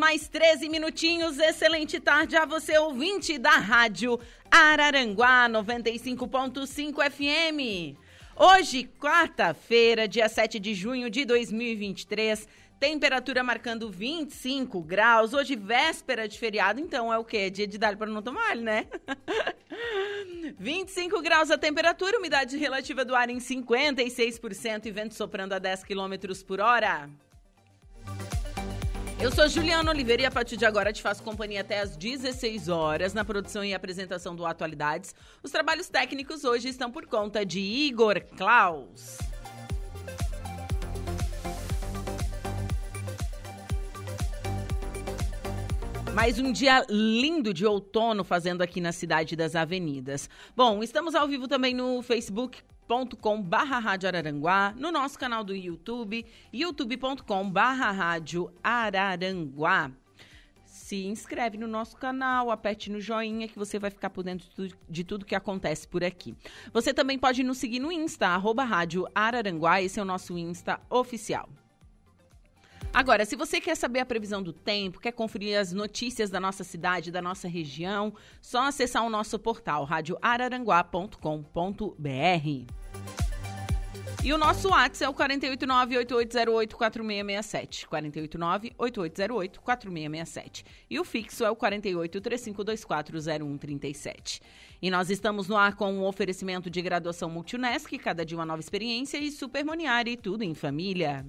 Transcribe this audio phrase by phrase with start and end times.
[0.00, 1.38] Mais 13 minutinhos.
[1.38, 4.18] Excelente tarde a você, ouvinte da Rádio
[4.50, 7.98] Araranguá 95.5 FM.
[8.34, 12.48] Hoje, quarta-feira, dia 7 de junho de 2023,
[12.80, 15.34] temperatura marcando 25 graus.
[15.34, 17.50] Hoje, véspera de feriado, então é o quê?
[17.50, 18.86] Dia de dar para não tomar, né?
[20.58, 25.84] 25 graus a temperatura, umidade relativa do ar em 56% e vento soprando a 10
[25.84, 27.10] quilômetros por hora.
[29.22, 32.68] Eu sou Juliana Oliveira e a partir de agora te faço companhia até às 16
[32.68, 35.14] horas na produção e apresentação do Atualidades.
[35.42, 39.18] Os trabalhos técnicos hoje estão por conta de Igor Klaus.
[46.14, 50.30] Mais um dia lindo de outono fazendo aqui na Cidade das Avenidas.
[50.56, 55.54] Bom, estamos ao vivo também no Facebook youtube.com barra Rádio Araranguá, no nosso canal do
[55.54, 59.92] YouTube, youtube.com barra Rádio Araranguá.
[60.64, 64.48] Se inscreve no nosso canal, aperte no joinha que você vai ficar por dentro
[64.88, 66.34] de tudo, que acontece por aqui.
[66.72, 70.80] Você também pode nos seguir no Insta, arroba Rádio Araranguá, esse é o nosso Insta
[70.90, 71.48] oficial.
[72.92, 76.64] Agora, se você quer saber a previsão do tempo, quer conferir as notícias da nossa
[76.64, 82.79] cidade, da nossa região, só acessar o nosso portal radioararanguá.com.br.
[84.22, 87.88] E o nosso WhatsApp é o 489-8808-4667.
[87.88, 90.62] 489-8808-4667.
[90.90, 94.42] E o fixo é o 48-3524-0137.
[94.82, 98.60] E nós estamos no ar com um oferecimento de graduação Multunesc, cada dia uma nova
[98.60, 101.24] experiência, e Supermoniari, tudo em família.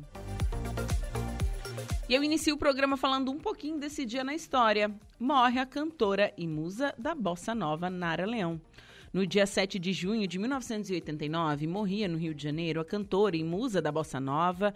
[2.09, 4.93] E eu inicio o programa falando um pouquinho desse dia na história.
[5.17, 8.59] Morre a cantora e musa da bossa nova Nara Leão.
[9.13, 13.43] No dia 7 de junho de 1989, morria no Rio de Janeiro a cantora e
[13.43, 14.73] musa da bossa nova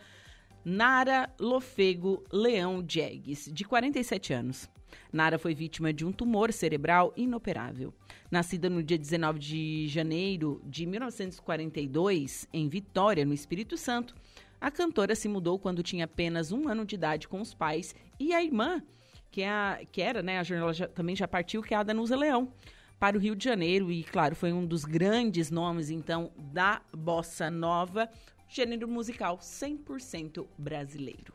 [0.65, 4.69] Nara Lofego Leão Diegues, de 47 anos.
[5.11, 7.93] Nara foi vítima de um tumor cerebral inoperável.
[8.29, 14.13] Nascida no dia 19 de janeiro de 1942, em Vitória, no Espírito Santo,
[14.59, 18.33] a cantora se mudou quando tinha apenas um ano de idade com os pais e
[18.33, 18.83] a irmã,
[19.31, 21.83] que, é a, que era, né, a jornal já, também já partiu, que é a
[21.83, 22.51] Danusa Leão
[22.99, 27.49] para o Rio de Janeiro e, claro, foi um dos grandes nomes, então, da bossa
[27.49, 28.09] nova,
[28.47, 31.33] gênero musical 100% brasileiro.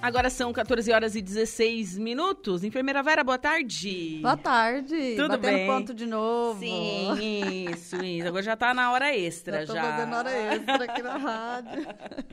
[0.00, 2.62] Agora são 14 horas e 16 minutos.
[2.62, 4.20] Enfermeira Vera, boa tarde.
[4.22, 5.16] Boa tarde.
[5.16, 5.66] Tudo Batendo bem?
[5.66, 6.60] ponto de novo.
[6.60, 8.28] Sim, isso, isso.
[8.28, 9.74] Agora já tá na hora extra já.
[9.74, 9.82] já.
[9.82, 11.86] Tô fazendo hora extra aqui na rádio.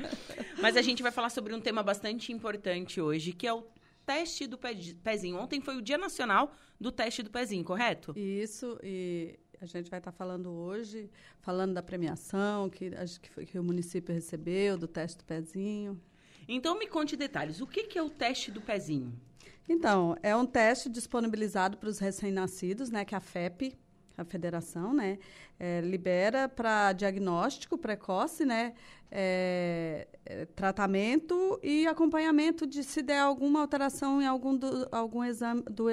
[0.61, 3.63] Mas a gente vai falar sobre um tema bastante importante hoje, que é o
[4.05, 4.57] teste do
[5.03, 5.37] pezinho.
[5.37, 8.13] Ontem foi o Dia Nacional do Teste do Pezinho, correto?
[8.17, 11.09] Isso, e a gente vai estar falando hoje,
[11.41, 15.99] falando da premiação que, que, que o município recebeu, do teste do pezinho.
[16.47, 17.61] Então, me conte detalhes.
[17.61, 19.13] O que, que é o teste do pezinho?
[19.67, 23.75] Então, é um teste disponibilizado para os recém-nascidos, né, que a FEP,
[24.17, 25.17] a federação, né,
[25.59, 28.73] é, libera para diagnóstico precoce, né,
[29.11, 35.63] é, é, tratamento e acompanhamento de se der alguma alteração em algum, do, algum exame,
[35.63, 35.87] do,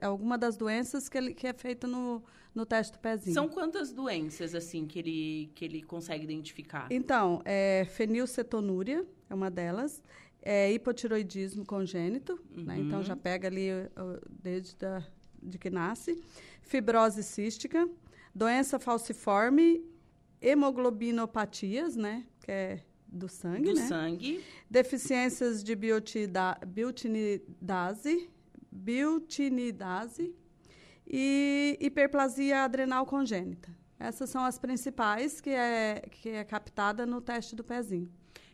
[0.00, 2.22] alguma das doenças que, ele, que é feita no,
[2.54, 3.34] no teste do pezinho.
[3.34, 6.86] São quantas doenças, assim, que ele, que ele consegue identificar?
[6.90, 10.02] Então, é fenilcetonúria é uma delas,
[10.42, 12.64] é hipotiroidismo congênito, uhum.
[12.64, 13.68] né, então já pega ali
[14.42, 15.04] desde da,
[15.42, 16.22] de que nasce,
[16.62, 17.88] fibrose cística,
[18.34, 19.84] doença falciforme,
[20.40, 22.26] hemoglobinopatias, né?
[22.40, 23.86] Que é do sangue, do né?
[23.86, 24.44] sangue.
[24.70, 28.30] Deficiências de biotida, biotinidase,
[28.70, 30.34] biotinidase
[31.06, 33.68] e hiperplasia adrenal congênita.
[33.98, 38.10] Essas são as principais que é, que é captada no teste do pezinho.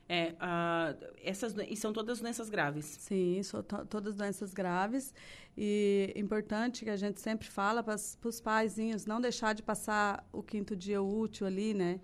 [0.08, 2.85] É, uh, essas, e são todas doenças graves?
[2.85, 5.12] Sim, são to todas doenças graves.
[5.56, 10.43] E importante que a gente sempre fala para os paizinhos não deixar de passar o
[10.43, 12.00] quinto dia útil ali, né?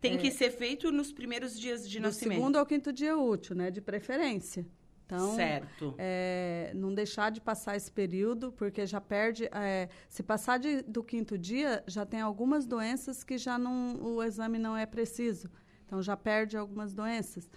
[0.00, 2.36] Tem é, que ser feito nos primeiros dias de do nascimento.
[2.36, 3.70] segundo ao quinto dia útil, né?
[3.70, 4.66] De preferência.
[5.06, 5.94] Então, certo.
[5.96, 9.48] É, não deixar de passar esse período, porque já perde.
[9.52, 14.22] É, se passar de, do quinto dia, já tem algumas doenças que já não, o
[14.22, 15.48] exame não é preciso.
[15.86, 17.48] Então já perde algumas doenças.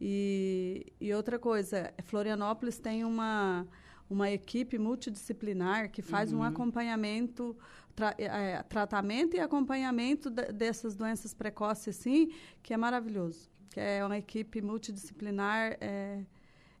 [0.00, 3.66] E, e outra coisa, Florianópolis tem uma,
[4.10, 7.56] uma equipe multidisciplinar que faz um acompanhamento,
[7.94, 12.32] tra- é, tratamento e acompanhamento de- dessas doenças precoces, assim,
[12.62, 13.50] que é maravilhoso.
[13.70, 16.24] Que é uma equipe multidisciplinar, é,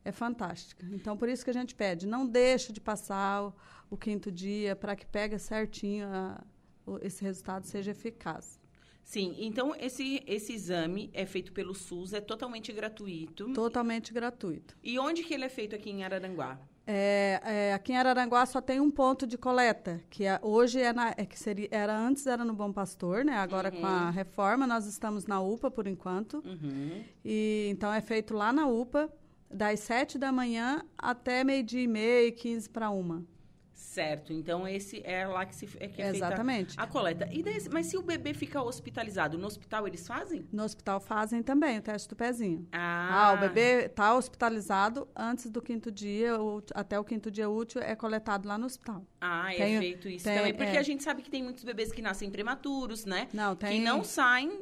[0.04, 0.84] é fantástica.
[0.92, 3.54] Então, por isso que a gente pede, não deixa de passar o,
[3.90, 6.42] o quinto dia para que pegue certinho a-
[6.86, 8.60] o- esse resultado seja eficaz.
[9.04, 13.52] Sim, então esse, esse exame é feito pelo SUS, é totalmente gratuito.
[13.52, 14.76] Totalmente gratuito.
[14.82, 16.58] E onde que ele é feito aqui em Araranguá?
[16.86, 20.92] É, é, aqui em Araranguá só tem um ponto de coleta, que é- hoje é,
[20.92, 23.34] na, é que seria, era antes era no Bom Pastor, né?
[23.36, 26.42] Agora com a reforma nós estamos na UPA por enquanto.
[26.44, 27.02] Uhum.
[27.24, 29.10] E então é feito lá na UPA
[29.50, 33.24] das sete da manhã até meio dia e meia, quinze para uma.
[33.94, 36.70] Certo, então esse é lá que, se, é que é Exatamente.
[36.70, 37.28] feita a coleta.
[37.30, 40.44] E daí- mas se o bebê fica hospitalizado, no hospital eles fazem?
[40.52, 42.66] No hospital fazem também o teste do pezinho.
[42.72, 47.48] Ah, Ah, o bebê está hospitalizado antes do quinto dia, ou até o quinto dia
[47.48, 49.06] útil é coletado lá no hospital.
[49.20, 50.54] Ah, é Tem- feito isso tem- também.
[50.54, 50.80] Porque é.
[50.80, 53.28] a gente sabe que tem muitos bebês que nascem prematuros, né?
[53.32, 53.78] Não, tem.
[53.78, 54.60] Que não saem.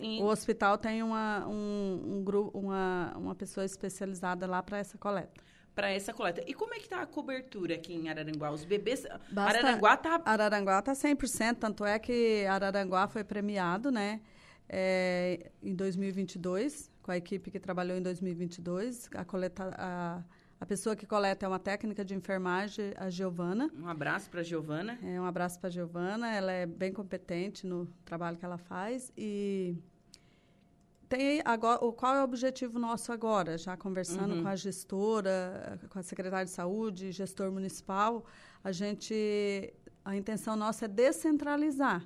[0.00, 4.96] em- O hospital tem uma, um, um grupo, uma, uma pessoa especializada lá para essa
[4.98, 5.40] coleta.
[5.74, 6.42] Para essa coleta.
[6.46, 8.50] E como é que tá a cobertura aqui em Araranguá?
[8.50, 9.06] Os bebês.
[9.30, 10.20] Basta- Araranguá tá.
[10.24, 14.20] Araranguá está 100%, tanto é que Araranguá foi premiado, né,
[14.68, 19.08] é, em 2022, com a equipe que trabalhou em 2022.
[19.14, 20.22] A, coleta, a,
[20.60, 23.70] a pessoa que coleta é uma técnica de enfermagem, a Giovana.
[23.78, 24.98] Um abraço para Giovana.
[25.02, 29.10] É, um abraço para a Giovana, ela é bem competente no trabalho que ela faz
[29.16, 29.74] e
[31.14, 33.58] tem agora, o- qual é o objetivo nosso agora?
[33.66, 34.42] Já conversando Uhum.
[34.42, 35.34] com a gestora,
[35.90, 38.24] com a secretária de saúde, gestor municipal,
[38.64, 39.14] a gente,
[40.04, 42.00] a intenção nossa é descentralizar,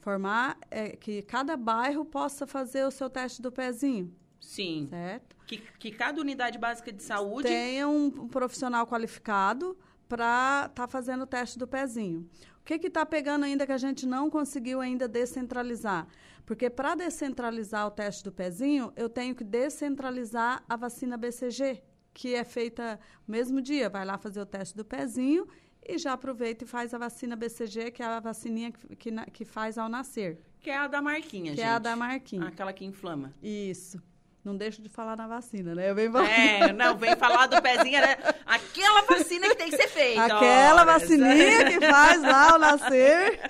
[0.00, 4.86] formar é, que cada bairro possa fazer o seu teste do pezinho, Sim.
[4.88, 5.36] certo?
[5.46, 7.48] Que, que cada unidade básica de saúde.
[7.48, 9.76] tenha um, um profissional qualificado
[10.08, 12.28] para estar fazendo o teste do pezinho.
[12.60, 16.06] O que está pegando ainda que a gente não conseguiu ainda descentralizar?
[16.44, 21.82] Porque para descentralizar o teste do pezinho, eu tenho que descentralizar a vacina BCG,
[22.12, 23.88] que é feita no mesmo dia.
[23.88, 25.46] Vai lá fazer o teste do pezinho
[25.86, 29.44] e já aproveita e faz a vacina BCG, que é a vacininha que, que, que
[29.44, 31.66] faz ao nascer, Que é a da marquinha, que gente.
[31.66, 32.46] é a da marquinha.
[32.46, 33.34] Aquela que inflama.
[33.42, 34.00] Isso.
[34.44, 35.88] Não deixo de falar na vacina, né?
[35.90, 38.14] Eu venho É, não, vem falar do pezinho, né?
[38.44, 40.22] Aquela vacina que tem que ser feita.
[40.22, 43.40] Aquela vacininha que faz lá ao nascer.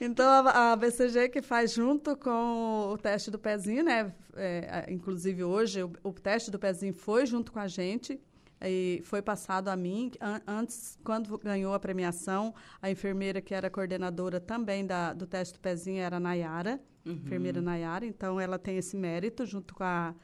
[0.00, 4.12] Então, a, a BCG que faz junto com o teste do pezinho, né?
[4.34, 8.20] É, inclusive, hoje, o, o teste do pezinho foi junto com a gente.
[8.62, 10.10] E foi passado a mim.
[10.20, 15.54] An- antes, quando ganhou a premiação, a enfermeira que era coordenadora também da, do teste
[15.54, 17.12] do pezinho era a Nayara, Uhum.
[17.14, 18.04] enfermeira Nayara.
[18.04, 20.14] Então, ela tem esse mérito junto com a,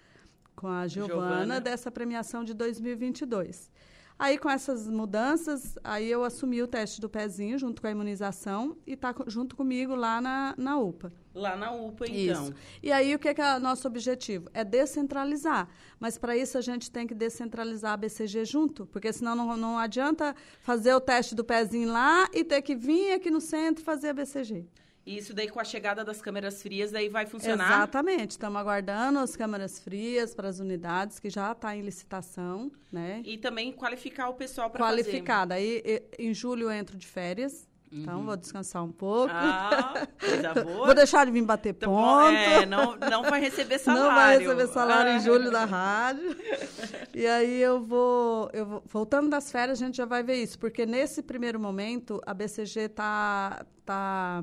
[0.56, 1.14] com a Giovana.
[1.28, 3.70] Giovana dessa premiação de 2022.
[4.16, 8.76] Aí, com essas mudanças, aí eu assumi o teste do pezinho junto com a imunização
[8.87, 11.12] e está junto comigo lá na, na UPA.
[11.34, 12.44] Lá na UPA, então.
[12.44, 12.55] Isso.
[12.81, 14.49] E aí, o que, que é o nosso objetivo?
[14.55, 15.69] É descentralizar.
[15.99, 19.78] Mas, para isso, a gente tem que descentralizar a BCG junto, porque senão não, não
[19.78, 24.11] adianta fazer o teste do pezinho lá e ter que vir aqui no centro fazer
[24.11, 24.64] a BCG.
[25.06, 27.66] E isso daí com a chegada das câmeras frias, daí vai funcionar?
[27.66, 28.30] Exatamente.
[28.32, 33.20] Estamos aguardando as câmaras frias para as unidades, que já está em licitação, né?
[33.25, 35.02] E também qualificar o pessoal para fazer.
[35.02, 35.54] Qualificada.
[35.56, 35.82] Aí,
[36.18, 37.68] em julho, eu entro de férias.
[37.96, 39.32] Então, vou descansar um pouco.
[39.32, 39.38] Uhum.
[39.40, 40.87] Ah, coisa boa.
[40.87, 42.37] Vou deixar de vir bater Tá bom, ponto.
[42.37, 44.02] É, não, não vai receber salário.
[44.08, 45.16] Não vai receber salário Ah.
[45.16, 46.34] em julho da rádio.
[47.14, 48.82] E aí eu vou, eu vou.
[48.87, 50.58] Voltando das férias, a gente já vai ver isso.
[50.58, 53.64] Porque nesse primeiro momento, a BCG tá.
[53.84, 54.42] tá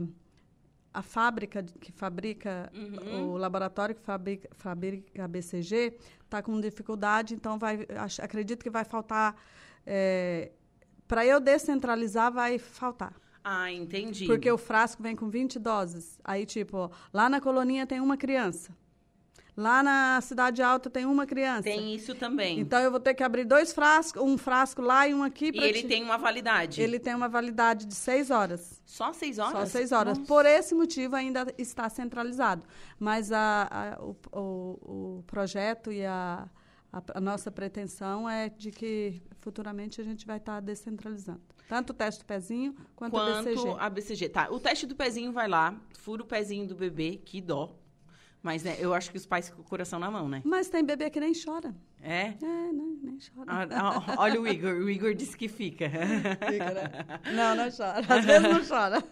[0.93, 3.31] a fábrica que fabrica, Uhum.
[3.31, 8.69] o laboratório que fabrica, fabrica a BCG está com dificuldade, então vai, acho- acredito que
[8.69, 9.35] vai faltar.
[11.07, 13.13] Para eu descentralizar, vai faltar.
[13.43, 14.25] Ah, entendi.
[14.27, 16.19] Porque o frasco vem com 20 doses.
[16.23, 18.71] Aí, tipo, lá na coloninha tem uma criança.
[19.55, 21.63] Lá na Cidade Alta tem uma criança.
[21.63, 22.59] Tem isso também.
[22.59, 25.51] Então, eu vou ter que abrir dois frascos, um frasco lá e um aqui.
[25.53, 26.81] e ele ti- tem uma validade.
[26.81, 28.81] Ele tem uma validade de seis horas.
[28.85, 29.51] Só seis horas?
[29.51, 30.17] Só seis horas.
[30.17, 30.27] Nossa.
[30.27, 32.65] Por esse motivo, ainda está centralizado.
[32.97, 36.47] Mas a, a- o, o- o projeto e a,
[36.91, 41.41] a- a nossa pretensão é de que futuramente a gente vai estar descentralizando.
[41.67, 43.75] Tanto o teste do pezinho quanto, Quanto BCG.
[43.79, 44.29] a BCG.
[44.29, 47.75] Tá, o teste do pezinho vai lá, fura o pezinho do bebê, que dó.
[48.43, 50.41] Mas né, eu acho que os pais ficam com o coração na mão, né?
[50.43, 51.75] Mas tem bebê que nem chora.
[52.01, 52.33] É?
[52.41, 53.47] É, não, nem chora.
[53.47, 55.89] Ah, ah, Olha o Igor, o Igor disse que fica.
[55.89, 57.05] Fica, né?
[57.33, 57.99] Não, não chora.
[58.09, 59.03] Às vezes não chora.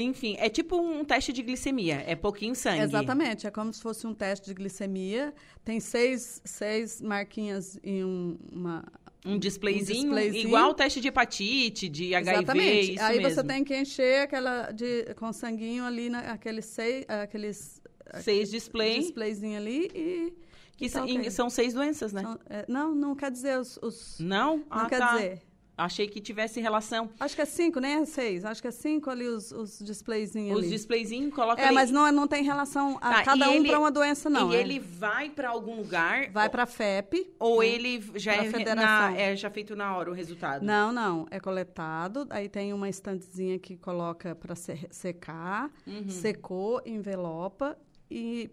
[0.00, 2.82] enfim, é tipo um teste de glicemia, é pouquinho sangue.
[2.82, 5.32] Exatamente, é como se fosse um teste de glicemia.
[5.64, 8.84] Tem seis, seis marquinhas em um, uma,
[9.24, 12.94] um displayzinho, um displayzinho, igual o teste de hepatite, de HIV, Exatamente.
[12.94, 13.34] isso Aí mesmo.
[13.34, 17.82] você tem que encher aquela de, com sanguinho ali, na, aqueles seis, aqueles
[18.22, 20.32] seis display, displayzinho ali e
[20.76, 21.30] que tá são, ok.
[21.30, 22.22] são seis doenças, né?
[22.22, 24.56] São- é, não, não quer dizer os, os- Não?
[24.58, 25.16] não ah, quer tá.
[25.16, 25.42] dizer.
[25.84, 27.08] Achei que tivesse relação.
[27.18, 28.44] Acho que é cinco, nem é seis.
[28.44, 30.70] Acho que é cinco ali os, os displayzinhos Os ali.
[30.70, 31.74] displayzinhos, coloca É, ali.
[31.74, 34.52] mas não, é- não tem relação a Tá, cada um para uma doença, não.
[34.52, 34.60] E é.
[34.60, 36.30] ele vai pra algum lugar?
[36.30, 37.32] vai para a FEP.
[37.38, 37.68] Ou né?
[37.68, 39.10] ele já Pra é, federação.
[39.12, 40.64] na, é já feito na hora o resultado?
[40.64, 41.26] Não, não.
[41.30, 42.26] É coletado.
[42.30, 45.70] Aí tem uma estantezinha que coloca para secar.
[45.86, 46.08] Uhum.
[46.08, 47.76] Secou, envelopa
[48.10, 48.50] e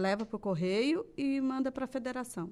[0.00, 2.50] leva para o correio e manda para a federação.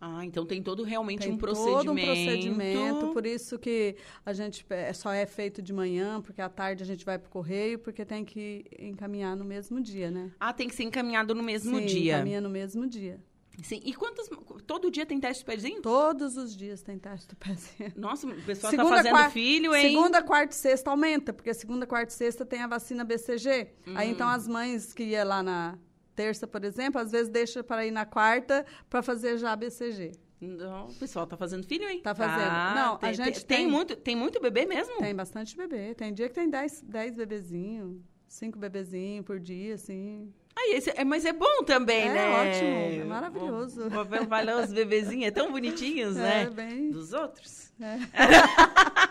[0.00, 1.84] Ah, então tem todo realmente Tem um procedimento.
[1.84, 6.40] todo um procedimento, por isso que a gente é, só é feito de manhã, porque
[6.42, 10.10] à tarde a gente vai para o correio, porque tem que encaminhar no mesmo dia,
[10.10, 10.30] né?
[10.38, 12.14] Ah, tem que ser encaminhado no mesmo Sim, dia.
[12.16, 13.18] encaminha no mesmo dia.
[13.62, 13.80] Sim.
[13.86, 14.28] E quantas.
[14.66, 15.80] Todo dia tem teste de pezinho?
[15.80, 17.90] Todos os dias tem teste do pezinho.
[17.96, 19.88] Nossa, o pessoal Segunda, tá fazendo quar- filho, hein?
[19.88, 23.68] Segunda, quarta e sexta aumenta, porque segunda, quarta e sexta tem a vacina BCG.
[23.86, 23.94] Hum.
[23.96, 25.78] Aí então as mães que iam lá na
[26.16, 30.12] terça, por exemplo, às vezes deixa para ir na quarta para fazer já a BCG.
[30.40, 32.00] Não, o pessoal tá fazendo filho, hein?
[32.02, 32.74] Tá fazendo.
[32.74, 34.96] Não, a tem, gente tem, tem- muito, tem muito bebê mesmo?
[34.98, 35.94] Tem bastante bebê.
[35.94, 37.96] Tem dia que tem 10, 10 bebezinhos,
[38.28, 40.30] 5 bebezinhos por dia, assim.
[40.54, 42.30] Ai, esse- é, mas é bom também, É né?
[42.30, 43.88] ótimo, é maravilhoso.
[43.88, 46.50] Vou- vou- Vai lá os bebezinhos, é tão bonitinhos, É, né?
[46.50, 46.90] bem.
[46.90, 47.65] Dos outros.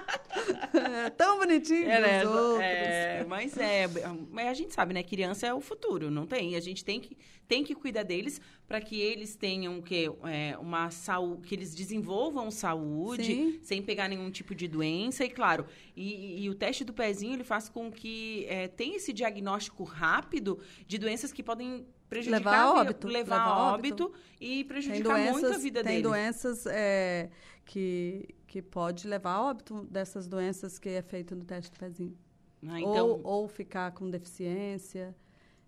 [0.73, 2.23] É tão bonitinho É, né?
[2.23, 2.59] dos outros.
[2.61, 3.87] É, mas é,
[4.29, 5.01] mas a gente sabe, né?
[5.03, 6.55] Criança é o futuro, não tem.
[6.55, 7.17] A gente tem que,
[7.47, 12.51] tem que cuidar deles para que eles tenham que é, uma saúde, que eles desenvolvam
[12.51, 13.59] saúde Sim.
[13.63, 15.23] sem pegar nenhum tipo de doença.
[15.23, 19.13] E claro, e, e o teste do pezinho ele faz com que é, tenha esse
[19.13, 24.13] diagnóstico rápido de doenças que podem prejudicar Levar a óbito, levar levar a a óbito,
[24.39, 26.03] e Tem prejudicar muito a doenças, vida tem deles.
[26.03, 27.29] doenças é,
[27.65, 32.17] que, que pode levar a óbito dessas doenças que é feito no teste do pezinho.
[32.65, 35.13] Ah, então, ou, ou ficar com deficiência.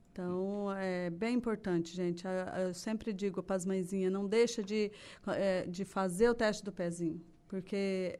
[0.10, 2.26] Então, é bem importante, gente.
[2.26, 4.90] A- Eu sempre digo para as mãezinhas, não deixa de,
[5.28, 8.18] é, de fazer o teste do pezinho, porque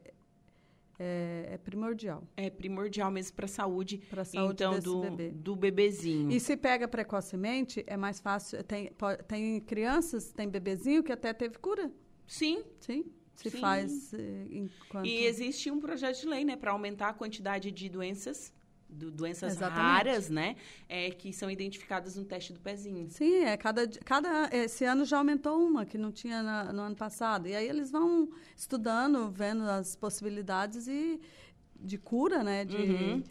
[0.98, 5.30] é, é primordial é primordial mesmo para a saúde, saúde então, do, bebê.
[5.30, 6.30] do bebezinho.
[6.30, 8.62] E se pega precocemente, é mais fácil.
[8.64, 8.92] Tem,
[9.26, 11.90] tem crianças, tem bebezinho que até teve cura.
[12.26, 13.06] Sim, Sim.
[13.38, 13.60] Se Sim.
[13.60, 15.06] faz eh, enquanto.
[15.06, 18.52] E existe um projeto de lei, né, para aumentar a quantidade de doenças,
[18.88, 19.80] do- doenças Exatamente.
[19.80, 20.56] raras, né,
[20.88, 23.08] é, que são identificadas no teste do pezinho.
[23.10, 26.96] Sim, é cada, cada esse ano já aumentou uma que não tinha na- no ano
[26.96, 27.46] passado.
[27.46, 31.20] E aí eles vão estudando, vendo as possibilidades e
[31.78, 32.64] de cura, né?
[32.64, 33.22] De, Uhum.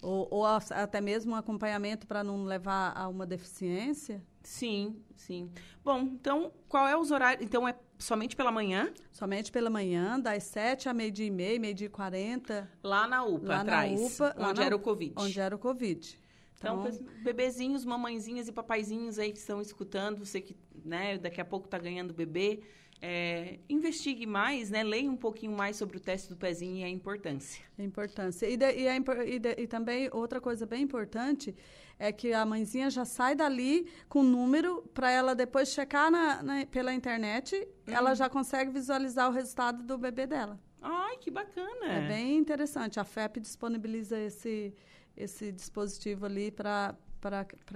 [0.00, 4.22] ou, ou até mesmo um acompanhamento para não levar a uma deficiência.
[4.44, 5.50] Sim, sim.
[5.84, 7.44] Bom, então, qual é os horários?
[7.44, 11.86] Então, é somente pela manhã, Somente pela manhã, das 7 a meio-dia e meia, meio-dia
[11.86, 14.84] e 40, lá na UPA, Lá na atrás, UPA, lá onde na era o UPA,
[14.90, 15.12] Covid.
[15.16, 16.18] onde era o Covid.
[16.58, 21.44] Então, Então, bebezinhos, mamãezinhas e papaizinhos aí que estão escutando, você que, né, daqui a
[21.44, 22.60] pouco está ganhando bebê,
[23.00, 26.88] é, investigue mais, né, leia um pouquinho mais sobre o teste do pezinho e a
[26.88, 27.64] importância.
[27.78, 28.46] a importância.
[28.48, 31.54] E, de- e impor- e de- e também outra coisa bem importante
[31.98, 36.42] é que a mãezinha já sai dali com o número para ela depois checar na,
[36.42, 40.58] na- pela internet, ela já consegue visualizar o resultado do bebê dela.
[40.80, 41.86] Ai, que bacana!
[41.86, 43.00] É, bem interessante.
[43.00, 44.72] A FEP disponibiliza esse,
[45.16, 46.94] esse dispositivo ali para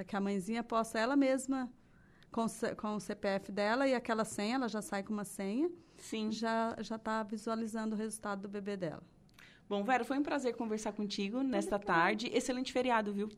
[0.06, 1.68] que a mãezinha possa ela mesma,
[2.30, 2.46] com,
[2.76, 6.30] com o CPF dela e aquela senha, ela já sai com uma senha, Sim.
[6.32, 9.02] já está visualizando o resultado do bebê dela.
[9.68, 12.28] Bom, Vera, foi um prazer conversar contigo nesta tarde.
[12.32, 13.28] Excelente feriado, viu?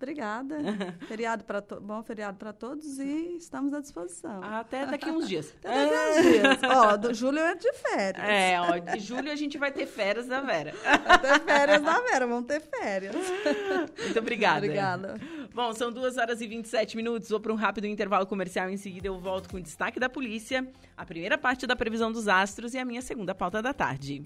[0.00, 0.56] Obrigada.
[1.06, 1.78] feriado para to...
[1.78, 4.42] bom feriado para todos e estamos à disposição.
[4.42, 5.54] Até daqui uns dias.
[5.62, 6.58] Até daqui uns dias.
[6.74, 8.26] Ó, do Júlio é de férias.
[8.26, 10.72] É, ó, de julho a gente vai ter férias da Vera.
[11.06, 13.14] Até férias da Vera, vamos ter férias.
[14.02, 14.64] Muito obrigada.
[14.64, 15.20] Obrigada.
[15.52, 17.28] Bom, são 2 horas e 27 minutos.
[17.28, 18.70] Vou para um rápido intervalo comercial.
[18.70, 20.66] Em seguida, eu volto com o destaque da polícia,
[20.96, 24.24] a primeira parte da previsão dos astros e a minha segunda pauta da tarde.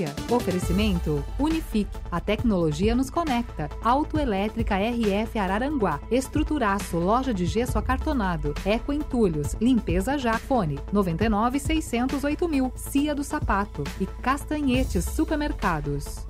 [0.00, 0.14] Polícia.
[0.30, 1.90] Oferecimento Unifique.
[2.10, 3.68] A tecnologia nos conecta.
[3.82, 6.00] Autoelétrica RF Araranguá.
[6.10, 6.98] Estruturaço.
[6.98, 8.54] Loja de gesso acartonado.
[8.64, 9.54] Eco Entulhos.
[9.60, 10.38] Limpeza já.
[10.38, 12.72] Fone 99 608 mil.
[12.76, 13.84] Cia do Sapato.
[14.00, 16.26] E Castanhetes Supermercados.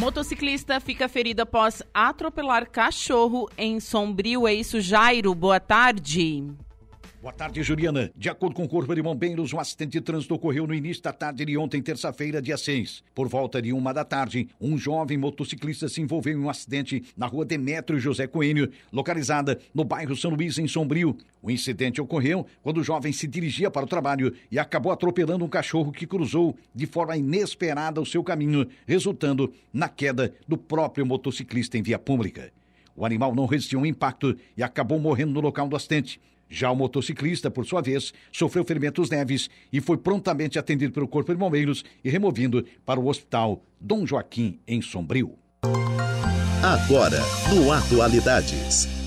[0.00, 4.46] Motociclista fica ferido após atropelar cachorro em Sombrio.
[4.46, 5.34] É isso, Jairo.
[5.34, 6.44] Boa tarde.
[7.24, 8.12] Boa tarde, Juliana.
[8.14, 11.10] De acordo com o Corpo de Bombeiros, um acidente de trânsito ocorreu no início da
[11.10, 13.02] tarde de ontem, terça-feira, dia 6.
[13.14, 17.26] Por volta de uma da tarde, um jovem motociclista se envolveu em um acidente na
[17.26, 21.16] rua Demétrio José Coelho, localizada no bairro São Luís, em Sombrio.
[21.40, 25.48] O incidente ocorreu quando o jovem se dirigia para o trabalho e acabou atropelando um
[25.48, 31.78] cachorro que cruzou de forma inesperada o seu caminho, resultando na queda do próprio motociclista
[31.78, 32.52] em via pública.
[32.94, 36.20] O animal não resistiu ao impacto e acabou morrendo no local do acidente.
[36.48, 41.32] Já o motociclista, por sua vez, sofreu ferimentos leves e foi prontamente atendido pelo Corpo
[41.32, 45.36] de Bombeiros e removido para o Hospital Dom Joaquim, em Sombrio.
[46.62, 47.20] Agora,
[47.52, 49.03] no Atualidades.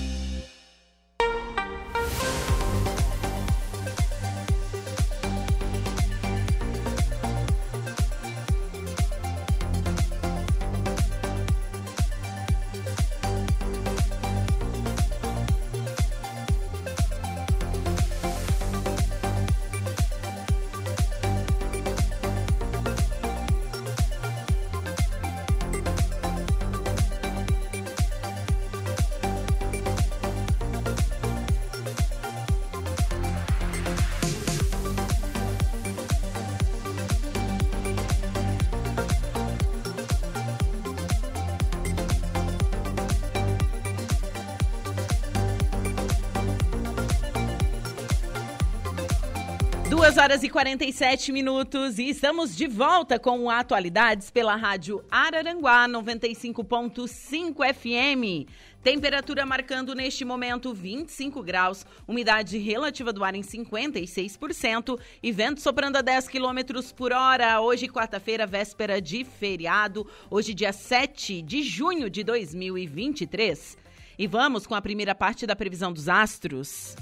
[50.38, 58.48] Horas e 47 minutos e estamos de volta com Atualidades pela Rádio Araranguá 95.5 FM.
[58.82, 65.96] Temperatura marcando neste momento 25 graus, umidade relativa do ar em 56% e vento soprando
[65.96, 67.60] a 10 quilômetros por hora.
[67.60, 73.76] Hoje, quarta-feira, véspera de feriado, hoje, dia 7 de junho de 2023.
[74.16, 76.94] E vamos com a primeira parte da previsão dos astros.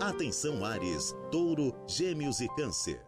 [0.00, 3.00] Atenção Ares, Touro, Gêmeos e Câncer.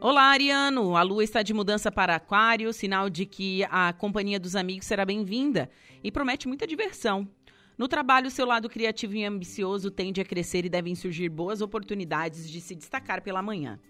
[0.00, 0.96] Olá, Ariano.
[0.96, 5.04] A lua está de mudança para Aquário, sinal de que a companhia dos amigos será
[5.04, 5.68] bem-vinda
[6.04, 7.28] e promete muita diversão.
[7.76, 12.48] No trabalho, seu lado criativo e ambicioso tende a crescer e devem surgir boas oportunidades
[12.48, 13.80] de se destacar pela manhã.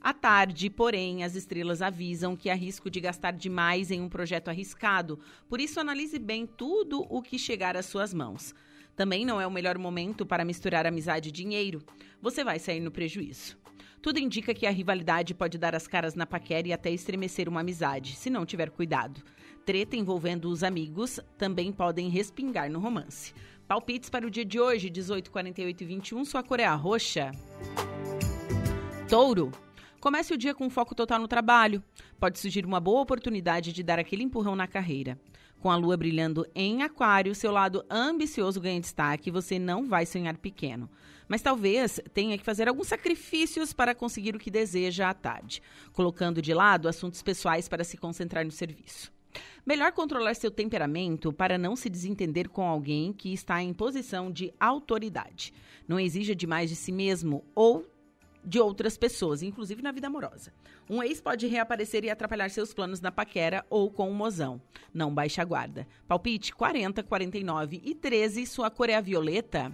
[0.00, 4.48] À tarde, porém, as estrelas avisam que há risco de gastar demais em um projeto
[4.48, 5.18] arriscado,
[5.50, 8.54] por isso analise bem tudo o que chegar às suas mãos.
[8.96, 11.82] Também não é o melhor momento para misturar amizade e dinheiro.
[12.20, 13.56] Você vai sair no prejuízo.
[14.00, 17.60] Tudo indica que a rivalidade pode dar as caras na paquera e até estremecer uma
[17.60, 19.22] amizade, se não tiver cuidado.
[19.64, 23.32] Treta envolvendo os amigos também podem respingar no romance.
[23.66, 27.30] Palpites para o dia de hoje, 18, 48 e 21, sua cor é a roxa.
[29.08, 29.50] Touro.
[29.98, 31.82] Comece o dia com foco total no trabalho.
[32.20, 35.18] Pode surgir uma boa oportunidade de dar aquele empurrão na carreira.
[35.64, 40.04] Com a lua brilhando em Aquário, seu lado ambicioso ganha destaque e você não vai
[40.04, 40.90] sonhar pequeno.
[41.26, 45.62] Mas talvez tenha que fazer alguns sacrifícios para conseguir o que deseja à tarde,
[45.94, 49.10] colocando de lado assuntos pessoais para se concentrar no serviço.
[49.64, 54.52] Melhor controlar seu temperamento para não se desentender com alguém que está em posição de
[54.60, 55.50] autoridade.
[55.88, 57.86] Não exija demais de si mesmo ou
[58.44, 60.52] de outras pessoas, inclusive na vida amorosa.
[60.88, 64.60] Um ex pode reaparecer e atrapalhar seus planos na paquera ou com um mozão.
[64.92, 65.86] Não baixe a guarda.
[66.06, 69.72] Palpite 40, 49 e 13, sua cor é a violeta.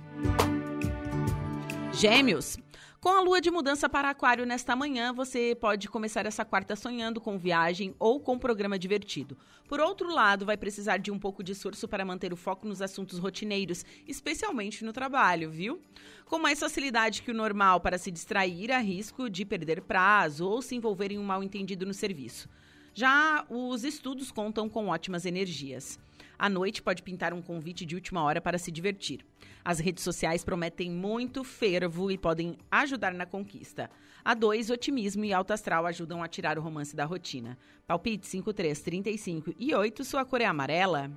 [1.92, 2.56] Gêmeos.
[3.00, 7.18] Com a lua de mudança para Aquário nesta manhã, você pode começar essa quarta sonhando
[7.18, 9.38] com viagem ou com programa divertido.
[9.66, 12.82] Por outro lado, vai precisar de um pouco de esforço para manter o foco nos
[12.82, 15.80] assuntos rotineiros, especialmente no trabalho, viu?
[16.26, 20.60] Com mais facilidade que o normal para se distrair, há risco de perder prazo ou
[20.60, 22.50] se envolver em um mal-entendido no serviço.
[22.92, 25.98] Já os estudos contam com ótimas energias.
[26.40, 29.20] À noite pode pintar um convite de última hora para se divertir.
[29.62, 33.90] As redes sociais prometem muito fervo e podem ajudar na conquista.
[34.24, 37.58] A dois, otimismo e alto astral ajudam a tirar o romance da rotina.
[37.86, 41.10] Palpite 53, 35 e 8, sua cor é amarela.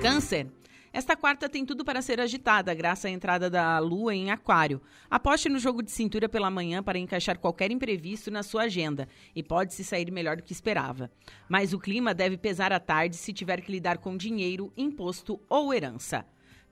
[0.00, 0.46] Câncer.
[0.96, 4.80] Esta quarta tem tudo para ser agitada, graças à entrada da lua em Aquário.
[5.10, 9.42] Aposte no jogo de cintura pela manhã para encaixar qualquer imprevisto na sua agenda e
[9.42, 11.10] pode se sair melhor do que esperava.
[11.50, 15.74] Mas o clima deve pesar à tarde se tiver que lidar com dinheiro, imposto ou
[15.74, 16.24] herança.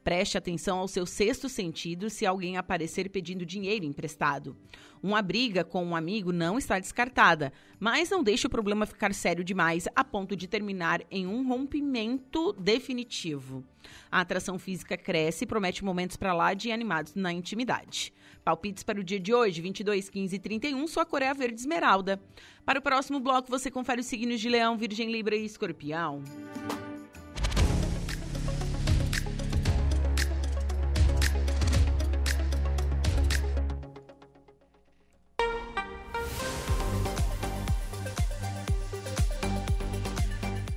[0.05, 4.55] Preste atenção ao seu sexto sentido se alguém aparecer pedindo dinheiro emprestado.
[5.03, 9.43] Uma briga com um amigo não está descartada, mas não deixe o problema ficar sério
[9.43, 13.65] demais a ponto de terminar em um rompimento definitivo.
[14.13, 18.13] A atração física cresce e promete momentos para lá de animados na intimidade.
[18.45, 22.21] Palpites para o dia de hoje, 22, 15 e 31, sua cor é verde esmeralda.
[22.63, 26.23] Para o próximo bloco, você confere os signos de Leão, Virgem, Libra e Escorpião.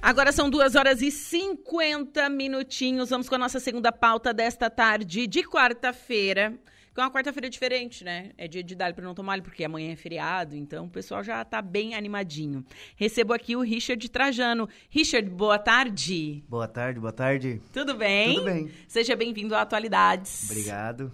[0.07, 3.09] Agora são duas horas e 50 minutinhos.
[3.09, 6.57] Vamos com a nossa segunda pauta desta tarde de quarta-feira.
[6.95, 8.31] Que é uma quarta-feira diferente, né?
[8.37, 11.43] É dia de dar para não tomar, porque amanhã é feriado, então o pessoal já
[11.43, 12.65] tá bem animadinho.
[12.95, 14.69] Recebo aqui o Richard Trajano.
[14.89, 16.41] Richard, boa tarde.
[16.47, 17.61] Boa tarde, boa tarde.
[17.73, 18.35] Tudo bem?
[18.35, 18.71] Tudo bem.
[18.87, 20.49] Seja bem-vindo a Atualidades.
[20.49, 21.11] Obrigado.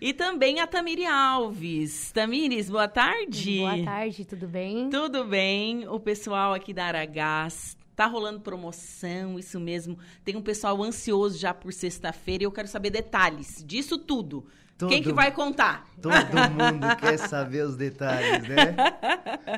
[0.00, 2.10] E também a Tamiri Alves.
[2.10, 3.58] Tamires, boa tarde.
[3.58, 4.88] Boa tarde, tudo bem?
[4.88, 5.86] Tudo bem.
[5.86, 9.98] O pessoal aqui da Aragás Tá rolando promoção, isso mesmo.
[10.24, 14.46] Tem um pessoal ansioso já por sexta-feira e eu quero saber detalhes disso tudo.
[14.78, 15.86] Todo, Quem que vai contar?
[16.00, 16.14] Todo
[16.48, 18.74] mundo quer saber os detalhes, né?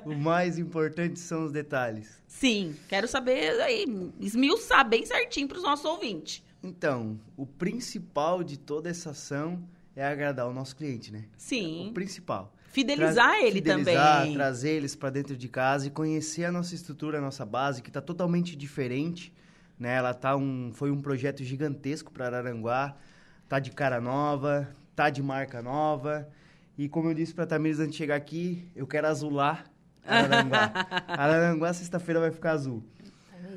[0.05, 2.20] o mais importante são os detalhes.
[2.26, 3.87] Sim, quero saber aí,
[4.18, 6.42] esmiuçar bem certinho para os nossos ouvintes.
[6.64, 9.62] Então, o principal de toda essa ação
[9.94, 11.26] é agradar o nosso cliente, né?
[11.37, 11.90] Sim.
[11.90, 12.52] O principal.
[12.72, 14.35] Fidelizar Tra ele fidelizar, também.
[14.35, 17.90] trazer eles para dentro de casa e conhecer a nossa estrutura, a nossa base, que
[17.90, 19.30] está totalmente diferente.
[19.78, 19.94] Né?
[19.94, 22.96] Ela tá um, foi um projeto gigantesco para Araranguá,
[23.46, 26.26] tá de cara nova, tá de marca nova.
[26.78, 29.66] E como eu disse para Tamires antes de chegar aqui, eu quero azular
[30.02, 30.72] Araranguá.
[31.06, 32.82] Araranguá sexta-feira vai ficar azul.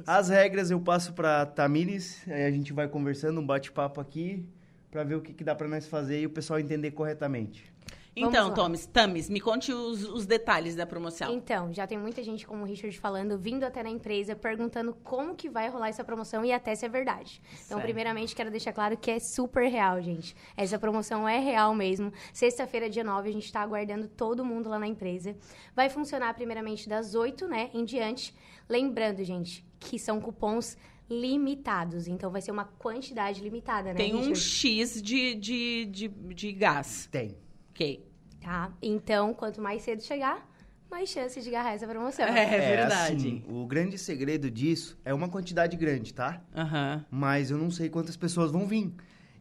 [0.06, 4.46] As regras eu passo para Tamires, aí a gente vai conversando, um bate-papo aqui,
[4.92, 7.74] para ver o que, que dá para nós fazer e o pessoal entender corretamente.
[8.16, 11.34] Então, Thomas, Tamis, me conte os, os, detalhes da promoção.
[11.34, 15.36] Então, já tem muita gente, como o Richard falando, vindo até na empresa, perguntando como
[15.36, 17.42] que vai rolar essa promoção e até se é verdade.
[17.66, 20.34] Então, primeiramente, quero deixar claro que é super real, gente.
[20.56, 22.14] Essa promoção é real mesmo.
[22.32, 25.36] Sexta-feira, dia 9, a gente está aguardando todo mundo lá na empresa.
[25.76, 28.34] Vai funcionar, primeiramente, das 8, né, em diante.
[28.70, 30.78] Lembrando, gente, que são cupons
[31.10, 32.08] limitados.
[32.08, 34.32] Então, vai ser uma quantidade limitada, né, Tem Richard?
[34.32, 37.10] um X de, de, de, de gás.
[37.12, 37.45] Tem.
[37.76, 38.08] Ok.
[38.40, 38.72] Tá?
[38.82, 40.50] Então, quanto mais cedo chegar,
[40.90, 42.26] mais chance de agarrar essa promoção.
[42.26, 43.16] É, é verdade.
[43.18, 46.42] Assim, o grande segredo disso é uma quantidade grande, tá?
[46.56, 47.04] Uhum.
[47.12, 48.94] Mas eu não sei quantas pessoas vão vir.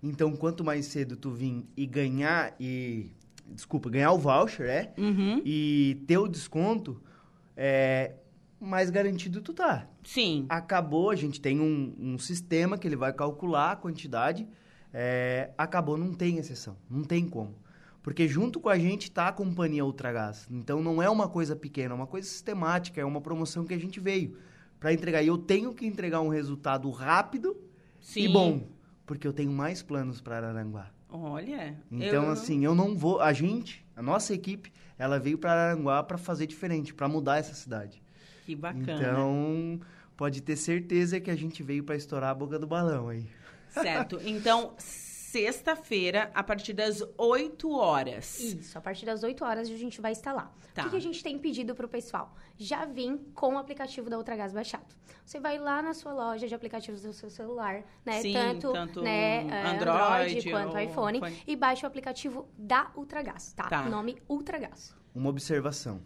[0.02, 3.12] Então, quanto mais cedo tu vir e ganhar e...
[3.46, 4.92] Desculpa, ganhar o voucher, é?
[4.98, 5.40] Uhum.
[5.44, 7.00] E ter o desconto,
[7.56, 8.14] é,
[8.58, 9.86] mais garantido tu tá.
[10.02, 10.46] Sim.
[10.48, 14.48] Acabou, a gente tem um, um sistema que ele vai calcular a quantidade.
[14.92, 16.76] É, acabou, não tem exceção.
[16.90, 17.62] Não tem como.
[18.04, 20.46] Porque junto com a gente está a companhia Ultragás.
[20.50, 23.78] Então não é uma coisa pequena, é uma coisa sistemática, é uma promoção que a
[23.78, 24.36] gente veio
[24.78, 25.22] para entregar.
[25.22, 27.56] E eu tenho que entregar um resultado rápido
[28.02, 28.20] Sim.
[28.20, 28.68] e bom,
[29.06, 30.90] porque eu tenho mais planos para Araranguá.
[31.08, 31.82] Olha.
[31.90, 32.30] Então eu...
[32.30, 36.46] assim, eu não vou, a gente, a nossa equipe, ela veio para Araranguá para fazer
[36.46, 38.02] diferente, para mudar essa cidade.
[38.44, 38.92] Que bacana.
[38.92, 39.80] Então,
[40.14, 43.26] pode ter certeza que a gente veio para estourar a boca do balão aí.
[43.70, 44.20] Certo.
[44.22, 44.74] Então,
[45.34, 48.38] sexta-feira, a partir das 8 horas.
[48.38, 50.54] Isso, a partir das 8 horas a gente vai instalar.
[50.72, 50.82] Tá.
[50.82, 52.36] O que, que a gente tem pedido pro pessoal?
[52.56, 54.94] Já vim com o aplicativo da Ultragás baixado.
[55.24, 58.20] Você vai lá na sua loja de aplicativos do seu celular, né?
[58.22, 61.42] Sim, tanto, tanto né, é, Android quanto ou iPhone, iPhone.
[61.44, 63.64] E baixa o aplicativo da Ultragás, tá?
[63.64, 63.88] Tá.
[63.88, 64.94] Nome Ultragás.
[65.12, 66.00] Uma observação.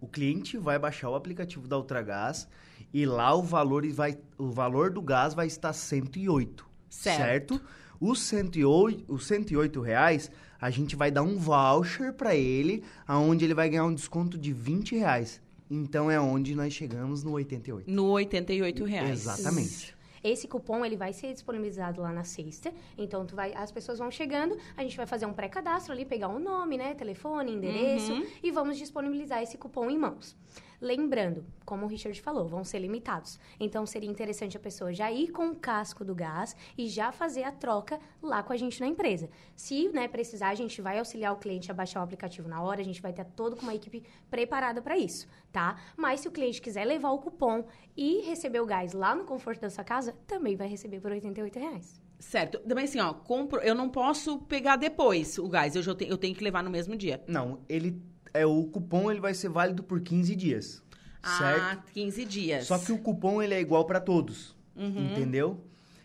[0.00, 2.48] O cliente vai baixar o aplicativo da Ultragás
[2.92, 6.74] e lá o valor, vai, o valor do gás vai estar 108.
[6.88, 7.18] Certo.
[7.18, 7.83] certo?
[8.06, 13.54] Os 108, os 108 reais, a gente vai dar um voucher para ele, aonde ele
[13.54, 15.40] vai ganhar um desconto de 20 reais.
[15.70, 17.90] Então é onde nós chegamos no 88.
[17.90, 19.10] No 88 reais.
[19.10, 19.96] Exatamente.
[20.22, 22.70] Esse cupom ele vai ser disponibilizado lá na sexta.
[22.98, 26.28] Então tu vai, as pessoas vão chegando, a gente vai fazer um pré-cadastro ali, pegar
[26.28, 28.26] o um nome, né, telefone, endereço Uhum.
[28.42, 30.36] e vamos disponibilizar esse cupom em mãos.
[30.84, 33.40] Lembrando, como o Richard falou, vão ser limitados.
[33.58, 37.42] Então seria interessante a pessoa já ir com o casco do gás e já fazer
[37.44, 39.30] a troca lá com a gente na empresa.
[39.56, 42.82] Se né, precisar, a gente vai auxiliar o cliente a baixar o aplicativo na hora,
[42.82, 45.80] a gente vai ter todo com uma equipe preparada para isso, tá?
[45.96, 47.64] Mas se o cliente quiser levar o cupom
[47.96, 51.58] e receber o gás lá no conforto da sua casa, também vai receber por 88
[51.58, 51.98] reais.
[52.18, 52.58] Certo.
[52.58, 56.18] Também assim, ó, compro, eu não posso pegar depois o gás, eu, já te- eu
[56.18, 57.24] tenho que levar no mesmo dia.
[57.26, 58.02] Não, ele
[58.34, 60.82] é o cupom ele vai ser válido por 15 dias.
[61.22, 61.92] Ah, certo?
[61.92, 62.66] 15 dias.
[62.66, 65.06] Só que o cupom ele é igual para todos, Uhum.
[65.12, 65.64] entendeu?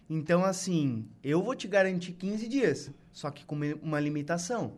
[0.10, 4.74] Então, assim, eu vou te garantir 15 dias, só que com uma- uma limitação.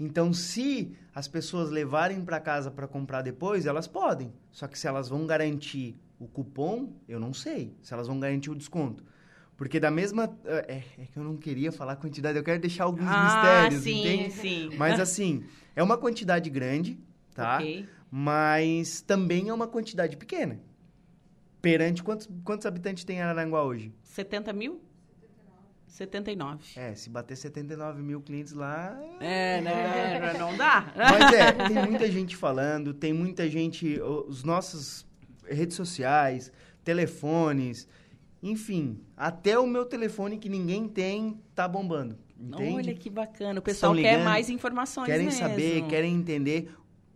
[0.00, 4.32] Então, se as pessoas levarem para casa para comprar depois, elas podem.
[4.50, 7.76] Só que se elas vão garantir o cupom, eu não sei.
[7.82, 9.04] Se elas vão garantir o desconto.
[9.58, 10.32] Porque da mesma.
[10.44, 13.82] É, é que eu não queria falar a quantidade, eu quero deixar alguns ah, mistérios,
[13.82, 14.32] sim, entende?
[14.32, 14.70] sim.
[14.78, 15.44] Mas assim,
[15.74, 16.96] é uma quantidade grande,
[17.34, 17.56] tá?
[17.56, 17.86] Ok.
[18.08, 20.60] Mas também é uma quantidade pequena.
[21.60, 23.92] Perante quantos, quantos habitantes tem Araranguá hoje?
[24.04, 24.80] 70 mil?
[25.88, 26.64] 79.
[26.76, 28.96] É, se bater 79 mil clientes lá.
[29.18, 30.34] É, né?
[30.38, 30.92] Não dá.
[30.94, 34.00] Mas é, tem muita gente falando, tem muita gente.
[34.00, 35.04] Os nossos
[35.44, 36.52] redes sociais,
[36.84, 37.88] telefones,
[38.42, 42.16] enfim, até o meu telefone que ninguém tem tá bombando.
[42.40, 42.74] Entende?
[42.76, 43.58] Olha que bacana.
[43.58, 45.40] O pessoal Estão quer ligando, mais informações querem mesmo.
[45.40, 46.70] saber, querem entender.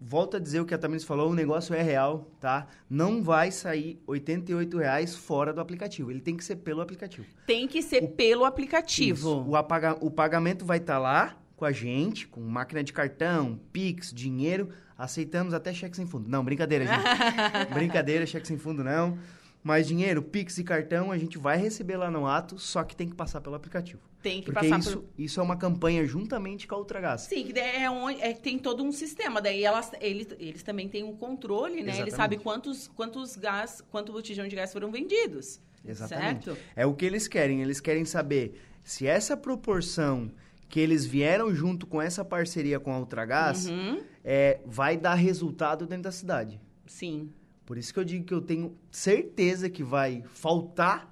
[0.05, 2.67] Volto a dizer o que a Tamiris falou, o negócio é real, tá?
[2.91, 6.11] Não vai sair 88 reais fora do aplicativo.
[6.11, 7.25] Ele tem que ser pelo aplicativo.
[7.47, 9.17] Tem que ser pelo aplicativo.
[9.17, 9.45] Isso.
[9.47, 14.13] O, apaga- o pagamento vai estar lá com a gente, com máquina de cartão, Pix,
[14.13, 14.71] dinheiro.
[14.99, 16.29] Aceitamos até cheque sem fundo.
[16.29, 17.01] Não, brincadeira, gente.
[17.73, 19.17] brincadeira, cheque sem fundo não.
[19.63, 23.09] Mas dinheiro, Pix e cartão, a gente vai receber lá no ato, só que tem
[23.09, 24.01] que passar pelo aplicativo.
[24.21, 25.09] Tem que Porque passar isso, por...
[25.17, 27.23] isso é uma campanha juntamente com a Ultragás.
[27.23, 29.41] Sim, que é onde é, tem todo um sistema.
[29.41, 31.99] Daí elas, eles, eles também têm um controle, né?
[32.01, 35.61] Eles sabem quantos, quantos gás, quanto botijão de gás foram vendidos.
[35.85, 36.45] Exatamente.
[36.45, 36.61] Certo?
[36.77, 37.63] É o que eles querem.
[37.63, 40.31] Eles querem saber se essa proporção
[40.69, 44.01] que eles vieram junto com essa parceria com a Ultragás Uhum.
[44.25, 46.61] é, vai dar resultado dentro da cidade.
[46.87, 47.31] Sim.
[47.73, 51.11] Por isso que eu digo que eu tenho certeza que vai faltar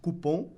[0.00, 0.50] cupom.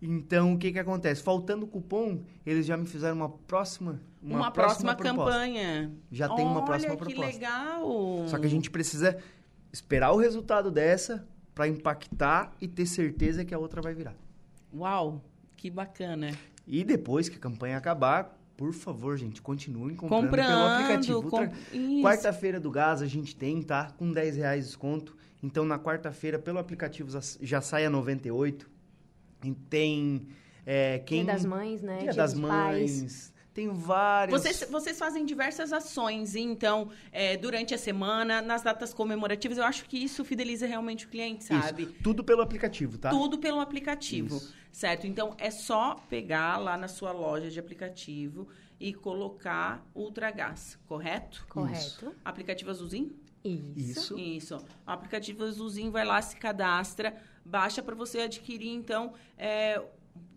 [0.00, 1.20] Então, o que que acontece?
[1.24, 5.24] Faltando cupom, eles já me fizeram uma próxima Uma, próxima, proposta.
[5.24, 5.92] campanha.
[6.08, 7.32] Já tem uma próxima Olha, que proposta.
[7.32, 8.28] legal.
[8.28, 9.18] Só que a gente precisa
[9.72, 14.14] esperar o resultado dessa para impactar e ter certeza que a outra vai virar.
[14.72, 15.20] Uau,
[15.56, 16.30] que bacana.
[16.64, 20.46] E depois que a campanha acabar, por favor, gente, continuem comprando, Comprando.
[20.48, 21.22] pelo aplicativo.
[21.30, 21.44] com-
[21.76, 22.02] Isso.
[22.02, 23.90] Quarta-feira do gás a gente tem, tá?
[23.98, 25.16] Com 10 reais de desconto.
[25.42, 28.70] Então, na quarta-feira, pelo aplicativo já- sai a 98.
[29.42, 30.28] E tem...
[30.64, 31.24] É, quem...
[31.24, 31.98] Dia das Mães, né?
[31.98, 33.00] Dia das dos Mães.
[33.00, 33.34] Pais.
[33.52, 34.40] Tem vários...
[34.40, 39.84] Vocês, vocês fazem diversas ações, então, é, durante a semana, nas datas comemorativas, eu acho
[39.84, 41.86] que isso fideliza realmente o cliente, Isso, sabe?
[42.02, 43.10] tudo pelo aplicativo, tá?
[43.10, 44.52] Tudo pelo aplicativo, Isso.
[44.74, 45.06] Certo?
[45.06, 48.48] Então, é só pegar lá na sua loja de aplicativo
[48.80, 51.46] e colocar Ultragás, correto?
[51.48, 52.12] Correto.
[52.24, 53.16] Aplicativo azulzinho?
[53.44, 54.18] Isso.
[54.18, 54.56] Isso.
[54.56, 59.80] O aplicativo azulzinho vai lá, se cadastra, baixa para você adquirir, então, é,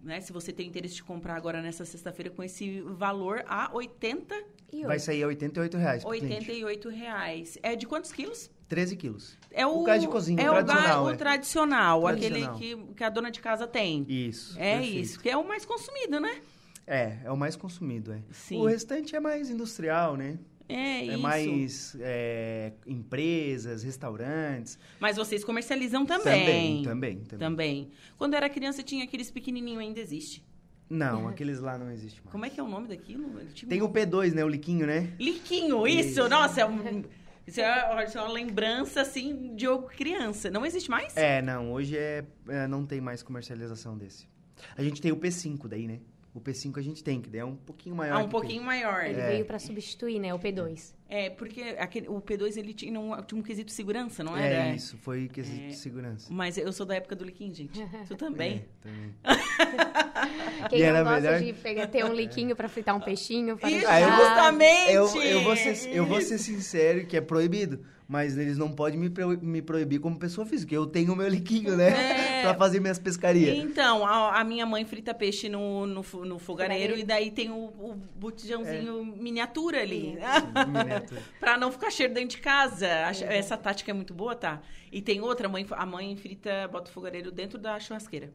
[0.03, 4.35] né, se você tem interesse de comprar agora nessa sexta-feira com esse valor a 80,
[4.71, 6.51] E Vai sair a 88 reais cliente.
[6.51, 7.57] 88 reais.
[7.63, 8.51] É de quantos quilos?
[8.67, 9.37] 13 quilos.
[9.51, 11.15] É o, O gás de cozinha, é o o, gás- tradicional, o é.
[11.15, 12.55] tradicional, Tradicional.
[12.55, 14.05] aquele que, que a dona de casa tem.
[14.07, 14.57] Isso.
[14.59, 14.99] é perfeito.
[14.99, 16.41] isso, que é o mais consumido, né?
[16.85, 18.19] É, é o mais consumido, é.
[18.31, 18.57] Sim.
[18.57, 20.37] O restante é mais industrial, né?
[20.69, 21.19] É, É isso.
[21.19, 24.77] mais é, empresas, restaurantes.
[24.99, 26.23] Mas vocês comercializam também.
[26.23, 27.39] Também, também, também.
[27.39, 27.91] Também.
[28.17, 30.43] Quando era criança tinha aqueles pequenininhos, ainda existe.
[30.89, 32.31] Não, aqueles lá não existem mais.
[32.31, 33.29] Como é que é o nome daquilo?
[33.53, 34.43] Tinha Tem o P2, né?
[34.43, 35.13] O liquinho, né?
[35.19, 36.09] Liquinho, isso!
[36.21, 36.29] Isso.
[36.29, 37.03] Nossa, é, um-
[37.47, 40.51] isso é, isso é uma lembrança, assim, de eu criança.
[40.51, 41.15] Não existe mais?
[41.15, 44.27] É, não, hoje é, é, não tem mais comercialização desse.
[44.75, 46.01] A gente tem o P5 daí, né?
[46.37, 48.17] O P5 a gente tem, que daí é um pouquinho maior.
[48.21, 49.03] Ah, um pouquinho maior.
[49.03, 49.27] Ele É.
[49.31, 50.31] veio pra substituir, né?
[50.35, 50.93] O P2.
[51.09, 54.39] É, porque aquele, o P2 ele tinha um, tinha um quesito de segurança, não P5.
[54.41, 54.69] era?
[54.69, 55.67] É isso, foi quesito É.
[55.69, 56.31] de segurança.
[56.31, 57.79] Mas eu sou da época do liquinho, gente.
[58.07, 58.63] Tu também?
[58.83, 59.15] É, também.
[60.69, 63.57] Quem E não era gosta melhor- de pegar, ter um liquinho pra fritar um peixinho,
[63.57, 64.91] para Isso, Ah, eu vou- justamente!
[64.91, 68.97] Eu, eu, vou ser, eu vou ser sincero que é proibido, mas eles não podem
[68.99, 70.73] me, pro- me proibir como pessoa física.
[70.73, 72.39] Eu tenho o meu liquinho, né?
[72.39, 72.41] É.
[72.47, 73.57] pra fazer minhas pescarias.
[73.57, 76.97] Então, a, a minha mãe frita peixe no, no, no fogareiro Fogareiro.
[76.97, 80.17] e daí tem o, o botijãozinho miniatura ali.
[80.67, 81.21] Miniatura.
[81.39, 82.87] pra não ficar cheiro dentro de casa.
[83.07, 84.61] Acho- Essa tática é muito boa, tá?
[84.91, 88.31] E tem outra, a mãe, a mãe frita, bota o fogareiro dentro da churrasqueira.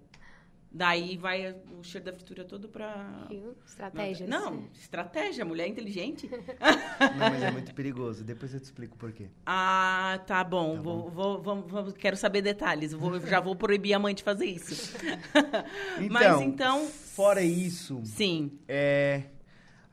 [0.74, 3.26] Daí vai o cheiro da fritura todo pra...
[3.28, 3.54] Viu?
[3.66, 4.26] Estratégias.
[4.28, 6.30] Não, estratégia, mulher inteligente.
[7.18, 8.24] Não, mas é muito perigoso.
[8.24, 9.28] Depois eu te explico por quê.
[9.44, 10.76] Ah, tá bom.
[10.76, 12.94] Tá vou, vou- vamos- vamos- quero saber detalhes.
[12.94, 14.96] Vou- já vou proibir a mãe de fazer isso.
[16.10, 18.58] Mas então, Fora isso, sim.
[18.66, 19.24] é,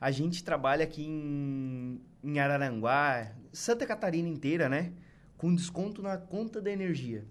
[0.00, 4.92] a gente trabalha aqui em, em Araranguá, Santa Catarina inteira, né?
[5.36, 7.26] Com desconto na conta da energia,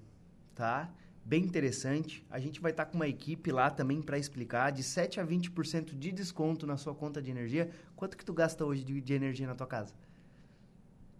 [0.53, 0.91] tá?
[1.29, 2.25] Bem interessante.
[2.27, 5.95] A gente vai estar com uma equipe lá também para explicar de 7 a 20%
[5.95, 7.69] de desconto na sua conta de energia.
[7.95, 9.93] Quanto que tu gasta hoje de, de energia na tua casa?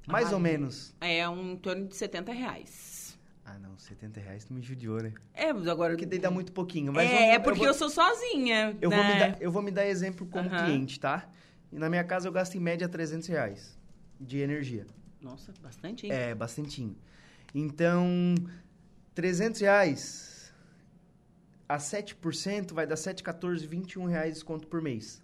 [0.08, 0.34] Mais Ai.
[0.34, 0.95] ou menos.
[1.00, 3.19] É um em torno de 70 reais.
[3.45, 5.13] Ah, não, 70 reais tu me judiou, né?
[5.32, 5.93] É, mas agora.
[5.93, 6.91] Porque daí dá muito pouquinho.
[6.91, 8.76] Mas é, vamos- é porque eu, vou, sou sozinha.
[8.82, 8.95] eu, né?
[8.95, 11.30] vou me dar, eu vou me dar exemplo como cliente, tá?
[11.72, 13.78] E na minha casa eu gasto em média 300 reais
[14.19, 14.88] de energia.
[15.22, 16.12] Nossa, bastante, hein?
[16.12, 16.98] É, bastantinho.
[17.54, 18.34] Então,
[19.19, 20.53] 300 reais
[21.67, 25.21] a 7% vai dar 7, 14, 21 reais de desconto por mês.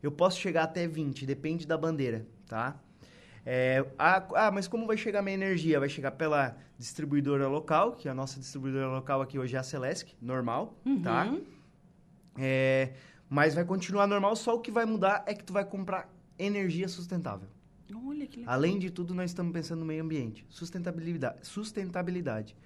[0.00, 2.80] Eu posso chegar até 20, depende da bandeira, tá?
[3.44, 5.80] É, ah, mas como vai chegar minha energia?
[5.80, 10.14] Vai chegar pela distribuidora local, que a nossa distribuidora local aqui hoje é a Celesc,
[10.22, 11.24] normal, tá?
[11.24, 11.44] Uhum.
[12.38, 12.92] É,
[13.28, 16.86] mas vai continuar normal, só o que vai mudar é que tu vai comprar energia
[16.86, 17.48] sustentável.
[18.06, 18.54] Olha que legal.
[18.54, 20.46] Além de tudo, nós estamos pensando no meio ambiente.
[20.48, 21.44] Sustentabilidade.
[21.44, 22.56] Sustentabilidade.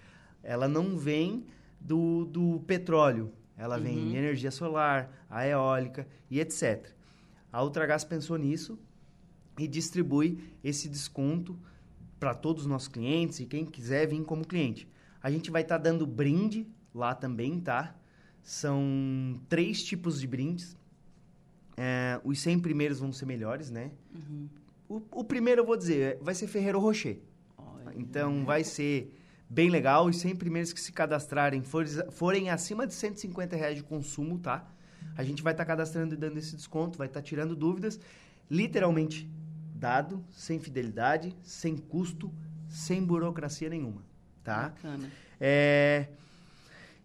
[0.47, 1.45] Ela não vem
[1.81, 3.33] do, do petróleo.
[3.57, 4.11] Ela vem Uhum.
[4.11, 6.91] de energia solar, a eólica e etc.
[7.53, 8.79] A Ultragás pensou nisso
[9.59, 11.59] e distribui esse desconto
[12.21, 14.89] para todos os nossos clientes e quem quiser vir como cliente.
[15.23, 17.97] A gente vai estar dando brinde lá também, tá?
[18.43, 20.77] São três tipos de brindes.
[21.77, 23.91] É, os 100 primeiros vão ser melhores, né?
[24.15, 24.49] Uhum.
[24.89, 27.19] O, o primeiro eu vou dizer, vai ser Ferreiro Rocher.
[27.59, 27.93] Olha.
[27.97, 29.13] Então vai ser
[29.49, 30.07] bem legal.
[30.07, 34.69] Os 100 primeiros que se cadastrarem forem, forem acima de 150 reais de consumo, tá?
[35.17, 37.99] A gente vai estar cadastrando e dando esse desconto, vai estar tirando dúvidas.
[38.51, 39.29] Literalmente
[39.75, 42.33] dado, sem fidelidade, sem custo,
[42.69, 44.03] sem burocracia nenhuma,
[44.43, 44.69] tá?
[44.71, 45.11] Bacana.
[45.41, 46.09] É,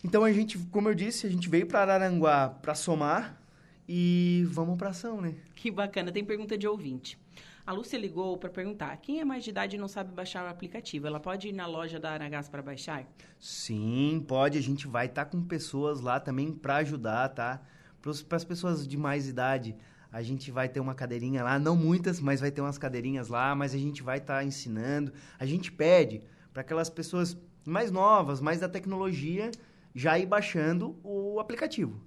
[0.04, 3.40] Então a gente, como eu disse, a gente veio para Araranguá para somar
[3.88, 5.36] e vamos para ação, né?
[5.56, 6.12] Que bacana.
[6.12, 7.20] Tem pergunta de ouvinte.
[7.66, 10.50] A Lúcia ligou para perguntar: quem é mais de idade e não sabe baixar o
[10.50, 13.06] aplicativo, ela pode ir na loja da Aragás para baixar?
[13.40, 14.58] Sim, pode.
[14.58, 17.62] A gente vai estar com pessoas lá também para ajudar, tá?
[18.02, 19.76] Para as pessoas de mais idade,
[20.12, 23.54] a gente vai ter uma cadeirinha lá, não muitas, mas vai ter umas cadeirinhas lá,
[23.56, 25.14] mas a gente vai estar ensinando.
[25.40, 29.52] A gente pede para aquelas pessoas mais novas, mais da tecnologia,
[29.94, 32.02] já ir baixando o aplicativo.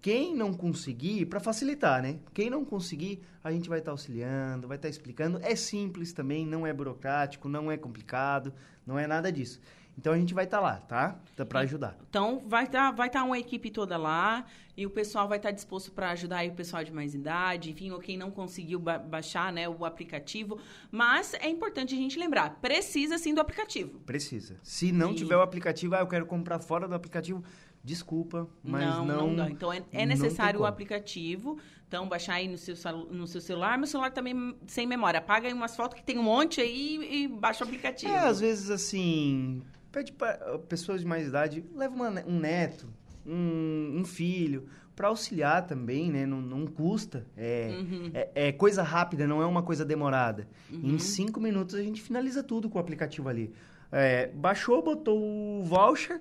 [0.00, 2.18] Quem não conseguir, para facilitar, né?
[2.32, 5.38] Quem não conseguir, a gente vai estar auxiliando, vai estar explicando.
[5.42, 8.52] É simples também, não é burocrático, não é complicado,
[8.86, 9.60] não é nada disso.
[9.98, 11.20] Então a gente vai estar lá, tá?
[11.36, 11.98] Tá para ajudar.
[12.08, 15.92] Então, vai estar vai tá uma equipe toda lá e o pessoal vai estar disposto
[15.92, 19.52] para ajudar aí o pessoal de mais idade, enfim, ou quem não conseguiu ba- baixar
[19.52, 20.58] né, o aplicativo.
[20.90, 23.98] Mas é importante a gente lembrar: precisa sim do aplicativo.
[24.06, 24.56] Precisa.
[24.62, 27.44] Se não E- tiver o aplicativo, ah, eu quero comprar fora do aplicativo,
[27.82, 29.06] desculpa, mas não.
[29.06, 29.50] não, dá.
[29.50, 31.58] Então é, é não necessário o aplicativo.
[31.88, 32.76] Então, baixar aí no seu,
[33.10, 33.76] no seu celular.
[33.76, 35.18] Meu celular também sem memória.
[35.18, 38.12] Apaga aí umas fotos que tem um monte aí e baixa o aplicativo.
[38.12, 42.86] É, às vezes assim, pede para pessoas de mais idade, leva uma um neto,
[43.26, 46.26] um, um filho, para auxiliar também, né?
[46.26, 47.26] Não, não custa.
[47.36, 48.10] É, Uhum.
[48.14, 50.46] é, é coisa rápida, não é uma coisa demorada.
[50.70, 53.52] Em cinco minutos a gente finaliza tudo com o aplicativo ali.
[53.90, 56.20] É, baixou, botou o voucher,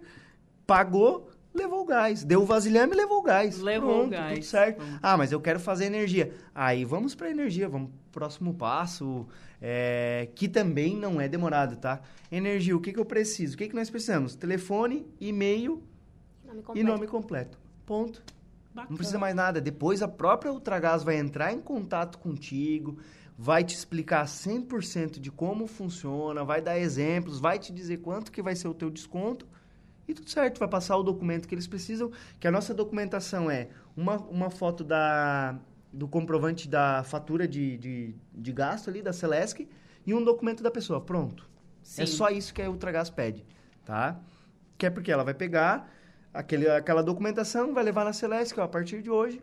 [0.66, 2.24] pagou, levou o gás.
[2.24, 3.60] Deu o vasilhame e levou o gás.
[3.60, 4.34] Levou o Pronto, gás.
[4.34, 4.78] Tudo certo.
[4.78, 5.00] Pronto.
[5.02, 6.34] Ah, mas eu quero fazer energia.
[6.54, 9.28] Aí vamos para energia, vamos pro próximo passo,
[9.62, 12.02] é, que também não é demorado, tá?
[12.32, 13.56] Energia, o que, que eu preciso?
[13.56, 14.36] O que, que nós precisamos?
[14.36, 15.84] Telefone, e-mail
[16.46, 17.58] Nome e nome completo.
[17.86, 18.24] Ponto.
[18.74, 18.88] Bacana.
[18.90, 19.60] Não precisa mais nada.
[19.60, 22.98] Depois a própria Ultragás vai entrar em contato contigo,
[23.38, 28.42] vai te explicar 100% de como funciona, vai dar exemplos, vai te dizer quanto que
[28.42, 29.48] vai ser o teu desconto
[30.10, 30.60] e tudo certo.
[30.60, 34.84] Vai passar o documento que eles precisam, que a nossa documentação é uma, uma foto
[34.84, 35.58] da,
[35.94, 39.68] do comprovante da fatura de, de, de gasto ali, da Celesc,
[40.06, 41.00] e um documento da pessoa.
[41.00, 41.48] Pronto.
[41.84, 42.04] Sim.
[42.04, 43.46] É só isso que a Ultragás pede,
[43.86, 44.20] tá?
[44.78, 45.92] Que é porque ela vai pegar
[46.34, 49.42] aquele, aquela documentação, vai levar na Celeste, ó, a partir de hoje,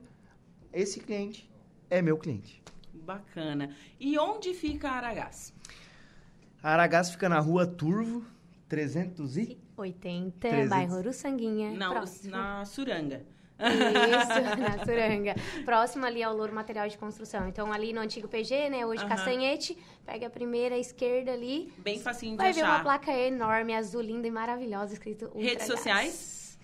[0.72, 1.50] esse cliente
[1.88, 2.62] é meu cliente.
[2.92, 3.70] Bacana.
[4.00, 5.52] E onde fica a Aragás?
[6.62, 8.24] A Aragás fica na rua Turvo,
[8.68, 9.65] 300 e...
[9.76, 10.68] 80, 300.
[10.70, 11.70] bairro Uruçanguinha.
[11.72, 12.30] Não, próximo.
[12.32, 13.24] na Suranga.
[13.58, 15.34] Isso, na Suranga.
[15.64, 17.48] Próximo ali ao Louro Material de Construção.
[17.48, 18.84] Então, ali no antigo PG, né?
[18.86, 19.08] Hoje Aham.
[19.08, 19.76] Castanhete.
[20.04, 21.72] Pega a primeira esquerda ali.
[21.78, 22.82] Bem facinho de Vai ver uma achar.
[22.82, 25.66] placa enorme, azul, linda e maravilhosa, escrito Redes Ultragás.
[25.66, 26.58] sociais?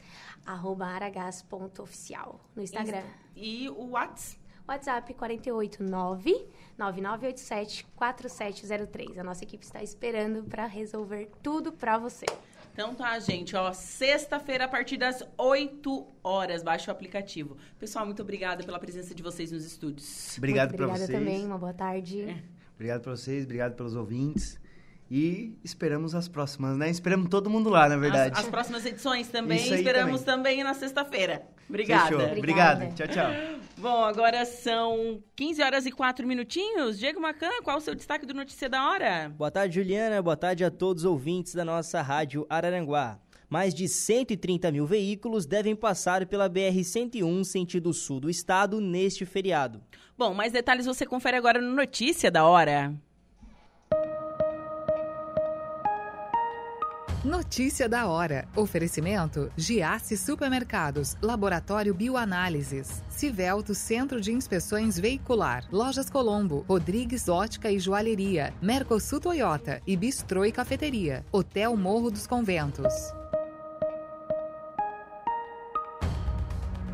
[0.45, 3.03] Arroba aragás.oficial no Instagram.
[3.37, 4.41] E o WhatsApp?
[4.67, 6.47] WhatsApp 489
[6.79, 9.19] 9987 4703.
[9.19, 12.27] A nossa equipe está esperando para resolver tudo para você.
[12.73, 17.57] Então tá, gente, ó, sexta-feira a partir das 8 horas, baixa o aplicativo.
[17.79, 20.37] Pessoal, muito obrigada pela presença de vocês nos estúdios.
[20.39, 21.19] Obrigado Muito para obrigada vocês.
[21.19, 22.23] também, uma boa tarde.
[22.23, 22.43] É.
[22.75, 24.59] Obrigado para vocês, obrigado pelos ouvintes.
[25.11, 26.89] E esperamos as próximas, né?
[26.89, 28.33] Esperamos todo mundo lá, na verdade.
[28.33, 30.55] As, as próximas edições também, Isso aí esperamos também.
[30.55, 31.43] também na sexta-feira.
[31.73, 32.05] Obrigada.
[32.05, 32.37] Fechou.
[32.37, 32.85] Obrigada.
[32.85, 32.95] Obrigado.
[32.95, 33.63] Tchau, tchau.
[33.79, 36.99] Bom, agora são 15 horas e 4 minutinhos.
[36.99, 39.33] Diego Macan, qual o seu destaque do Notícia da Hora?
[39.35, 40.21] Boa tarde, Juliana.
[40.21, 43.19] Boa tarde a todos os ouvintes da nossa rádio Araranguá.
[43.49, 49.83] Mais de 130 mil veículos devem passar pela BR-101 sentido sul do estado neste feriado.
[50.17, 52.95] Bom, mais detalhes você confere agora no Notícia da Hora.
[57.25, 58.49] Notícia da hora.
[58.57, 67.79] Oferecimento: Giasse Supermercados, Laboratório Bioanálises, Civelto Centro de Inspeções Veicular, Lojas Colombo, Rodrigues Ótica e
[67.79, 72.93] Joalheria, Mercosul Toyota e Bistrô e Cafeteria, Hotel Morro dos Conventos.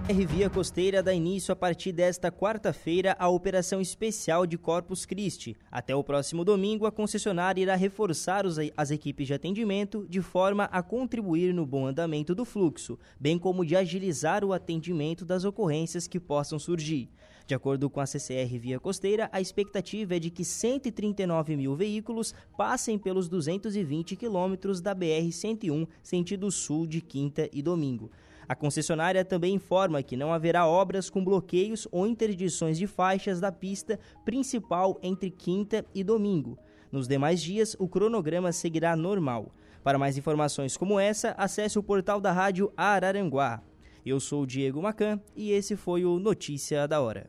[0.09, 5.55] A Via Costeira dá início a partir desta quarta-feira à operação especial de Corpus Christi.
[5.71, 10.65] Até o próximo domingo, a concessionária irá reforçar os- as equipes de atendimento de forma
[10.65, 16.07] a contribuir no bom andamento do fluxo, bem como de agilizar o atendimento das ocorrências
[16.07, 17.11] que possam surgir.
[17.47, 22.35] De acordo com a CCR Via Costeira, a expectativa é de que 139 mil veículos
[22.57, 28.11] passem pelos 220 quilômetros da BR-101, sentido sul de quinta e domingo.
[28.49, 33.53] A concessionária também informa que não haverá obras com bloqueios ou interdições de faixas da
[33.53, 36.59] pista principal entre quinta e domingo.
[36.91, 39.55] Nos demais dias, o cronograma seguirá normal.
[39.85, 43.63] Para mais informações como essa, acesse o portal da rádio Araranguá.
[44.05, 47.29] Eu sou o Diego Macan e esse foi o Notícia da Hora.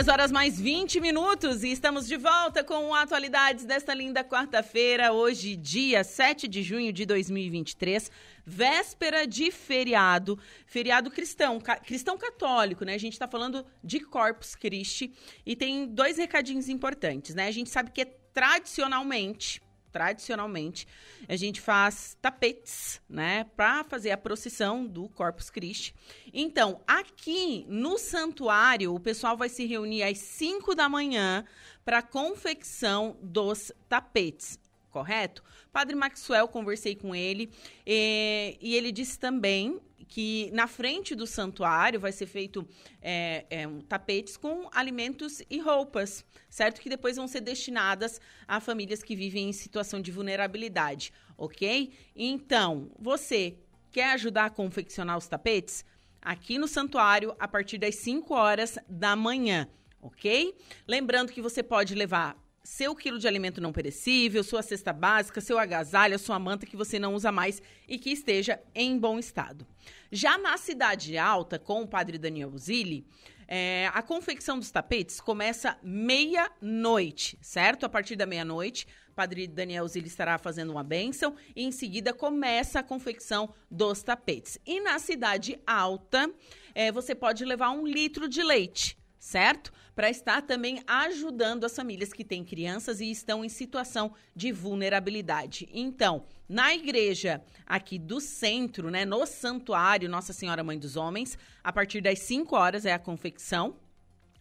[0.00, 5.54] Três horas mais 20 minutos e estamos de volta com atualidades desta linda quarta-feira, hoje,
[5.54, 8.10] dia 7 de junho de 2023,
[8.46, 12.94] véspera de feriado, feriado cristão, ca- cristão católico, né?
[12.94, 15.12] A gente tá falando de Corpus Christi
[15.44, 17.46] e tem dois recadinhos importantes, né?
[17.46, 19.60] A gente sabe que tradicionalmente
[19.90, 20.86] tradicionalmente,
[21.28, 25.94] a gente faz tapetes, né, para fazer a procissão do Corpus Christi.
[26.32, 31.44] Então, aqui no santuário, o pessoal vai se reunir às 5 da manhã
[31.84, 34.58] para confecção dos tapetes.
[34.90, 35.44] Correto?
[35.72, 37.48] Padre Maxwell, conversei com ele
[37.86, 39.80] eh, e ele disse também
[40.10, 42.66] que na frente do santuário vai ser feito
[43.00, 46.80] é, é, tapetes com alimentos e roupas, certo?
[46.80, 51.92] Que depois vão ser destinadas a famílias que vivem em situação de vulnerabilidade, ok?
[52.14, 53.56] Então, você
[53.92, 55.84] quer ajudar a confeccionar os tapetes?
[56.20, 59.68] Aqui no santuário, a partir das 5 horas da manhã,
[60.02, 60.56] ok?
[60.88, 65.58] Lembrando que você pode levar seu quilo de alimento não perecível, sua cesta básica, seu
[65.58, 69.66] agasalho, sua manta que você não usa mais e que esteja em bom estado.
[70.12, 73.06] Já na Cidade Alta, com o padre Daniel Zilli,
[73.48, 77.84] é, a confecção dos tapetes começa meia-noite, certo?
[77.84, 78.86] A partir da meia-noite,
[79.16, 84.58] padre Daniel Zilli estará fazendo uma bênção e em seguida começa a confecção dos tapetes.
[84.64, 86.30] E na Cidade Alta,
[86.74, 89.70] é, você pode levar um litro de leite certo?
[89.94, 95.68] Para estar também ajudando as famílias que têm crianças e estão em situação de vulnerabilidade.
[95.70, 101.70] Então, na igreja aqui do centro, né, no santuário Nossa Senhora Mãe dos Homens, a
[101.70, 103.76] partir das 5 horas é a confecção,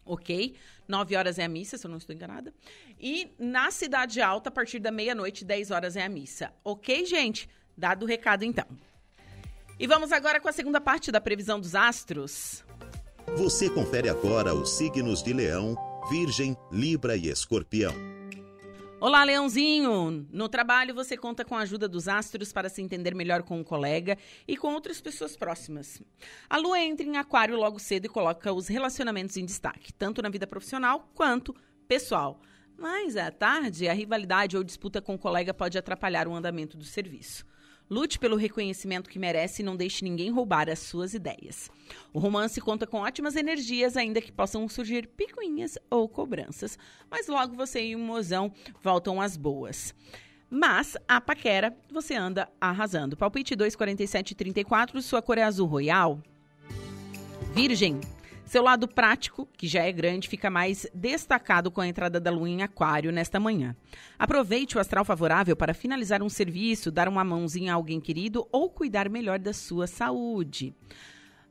[0.05, 0.55] ok?
[0.87, 2.53] 9 horas é a missa, se eu não estou enganada.
[2.99, 6.53] E na Cidade Alta, a partir da meia-noite, 10 horas é a missa.
[6.63, 7.49] Ok, gente?
[7.77, 8.65] Dado o recado, então.
[9.77, 12.65] E vamos agora com a segunda parte da previsão dos astros.
[13.37, 15.75] Você confere agora os signos de Leão,
[16.09, 17.93] Virgem, Libra e Escorpião.
[18.99, 20.27] Olá, Leãozinho!
[20.31, 23.63] No trabalho você conta com a ajuda dos astros para se entender melhor com um
[23.63, 24.17] colega
[24.47, 26.01] e com outras pessoas próximas.
[26.49, 30.29] A lua entra em aquário logo cedo e coloca os relacionamentos em destaque, tanto na
[30.29, 31.55] vida profissional quanto
[31.87, 32.41] pessoal.
[32.77, 36.83] Mas à tarde, a rivalidade ou disputa com o colega pode atrapalhar o andamento do
[36.83, 37.45] serviço.
[37.89, 41.71] Lute pelo reconhecimento que merece e não deixe ninguém roubar as suas ideias.
[42.13, 46.77] O romance conta com ótimas energias, ainda que possam surgir picuinhas ou cobranças.
[47.09, 49.95] Mas logo você e o mozão voltam às boas.
[50.49, 53.17] Mas a paquera, você anda arrasando.
[53.17, 56.21] Palpite 24734, sua cor é azul royal.
[57.53, 57.99] Virgem.
[58.49, 62.49] Seu lado prático, que já é grande, fica mais destacado com a entrada da lua
[62.49, 63.75] em Aquário nesta manhã.
[64.17, 68.67] Aproveite o astral favorável para finalizar um serviço, dar uma mãozinha a alguém querido ou
[68.67, 70.73] cuidar melhor da sua saúde.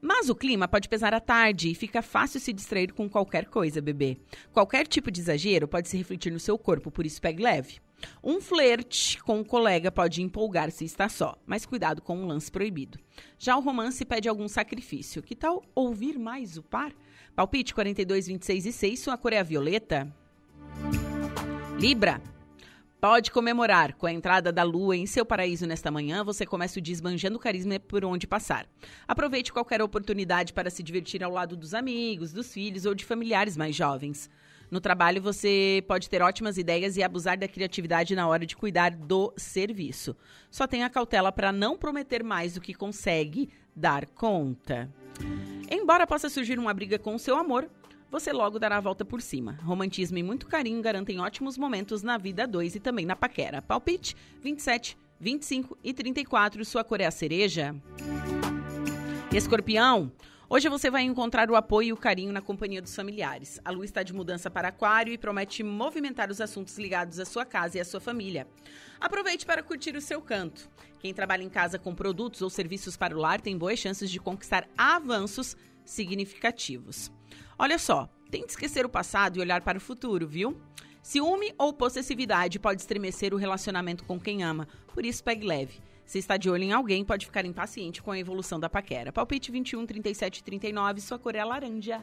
[0.02, 3.80] Mas o clima pode pesar à tarde e fica fácil se distrair com qualquer coisa,
[3.80, 4.18] bebê.
[4.52, 7.78] Qualquer tipo de exagero pode se refletir no seu corpo, por isso pegue leve.
[8.22, 12.50] Um flerte com um colega pode empolgar se está só, mas cuidado com um lance
[12.50, 12.98] proibido.
[13.38, 15.22] Já o romance pede algum sacrifício.
[15.22, 16.92] Que tal ouvir mais o par?
[17.34, 20.12] Palpite 42, 26 e 6, sua cor é a violeta.
[21.78, 22.20] Libra.
[23.00, 23.94] Pode comemorar.
[23.94, 27.78] Com a entrada da lua em seu paraíso nesta manhã, você começa o desbanjando carisma
[27.78, 28.66] por onde passar.
[29.06, 33.56] Aproveite qualquer oportunidade para se divertir ao lado dos amigos, dos filhos ou de familiares
[33.56, 34.28] mais jovens.
[34.70, 38.90] No trabalho, você pode ter ótimas ideias e abusar da criatividade na hora de cuidar
[38.90, 40.14] do serviço.
[40.50, 44.92] Só tenha cautela para não prometer mais do que consegue dar conta.
[45.70, 47.68] Embora possa surgir uma briga com o seu amor,
[48.10, 49.58] você logo dará a volta por cima.
[49.62, 53.60] Romantismo e muito carinho garantem ótimos momentos na vida 2 e também na paquera.
[53.60, 56.64] Palpite 27, 25 e 34.
[56.64, 57.74] Sua cor é a cereja.
[59.32, 60.10] Escorpião.
[60.50, 63.60] Hoje você vai encontrar o apoio e o carinho na companhia dos familiares.
[63.62, 67.44] A lua está de mudança para Aquário e promete movimentar os assuntos ligados à sua
[67.44, 68.48] casa e à sua família.
[68.98, 70.70] Aproveite para curtir o seu canto.
[71.00, 74.18] Quem trabalha em casa com produtos ou serviços para o lar tem boas chances de
[74.18, 77.12] conquistar avanços significativos.
[77.58, 80.58] Olha só, tente esquecer o passado e olhar para o futuro, viu?
[81.02, 85.78] Ciúme ou possessividade pode estremecer o relacionamento com quem ama, por isso pegue leve.
[86.08, 89.12] Se está de olho em alguém, pode ficar impaciente com a evolução da paquera.
[89.12, 92.02] Palpite 21, 37 39, sua cor é laranja.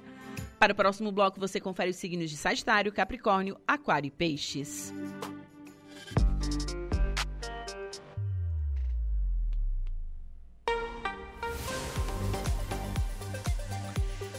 [0.60, 4.93] Para o próximo bloco, você confere os signos de Sagitário, Capricórnio, Aquário e Peixes.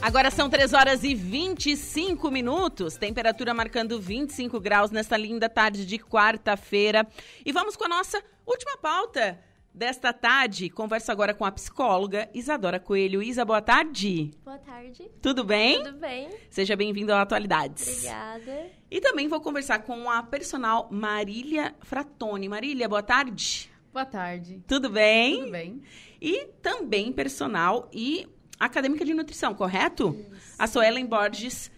[0.01, 5.99] Agora são 3 horas e 25 minutos, temperatura marcando 25 graus nesta linda tarde de
[5.99, 7.05] quarta-feira.
[7.45, 9.45] E vamos com a nossa última pauta
[9.77, 10.71] desta tarde.
[10.71, 13.23] Converso agora com a psicóloga Isadora Coelho.
[13.23, 14.31] Isa, boa tarde.
[14.43, 15.11] Boa tarde.
[15.21, 15.85] Tudo bem?
[15.85, 16.31] Tudo bem.
[16.49, 17.87] Seja bem-vindo ao Atualidades.
[17.87, 18.71] Obrigada.
[18.91, 22.49] E também vou conversar com a personal Marília Fratoni.
[22.49, 23.71] Marília, boa tarde.
[23.93, 24.63] Boa tarde.
[24.67, 25.41] Tudo bem?
[25.41, 25.83] Tudo bem.
[26.21, 28.27] E também personal e
[28.59, 30.17] acadêmica de nutrição, correto?
[30.33, 30.57] Isso.
[30.59, 31.71] A Suelen Borges.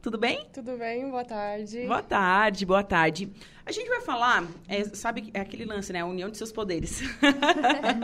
[0.00, 0.46] Tudo bem?
[0.52, 1.84] Tudo bem, boa tarde.
[1.84, 3.30] Boa tarde, boa tarde.
[3.66, 6.00] A gente vai falar, é, sabe, é aquele lance, né?
[6.00, 7.00] A união de seus poderes.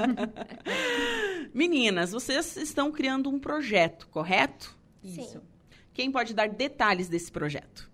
[1.54, 4.76] Meninas, vocês estão criando um projeto, correto?
[5.04, 5.38] Isso.
[5.38, 5.40] Sim.
[5.94, 7.88] Quem pode dar detalhes desse projeto?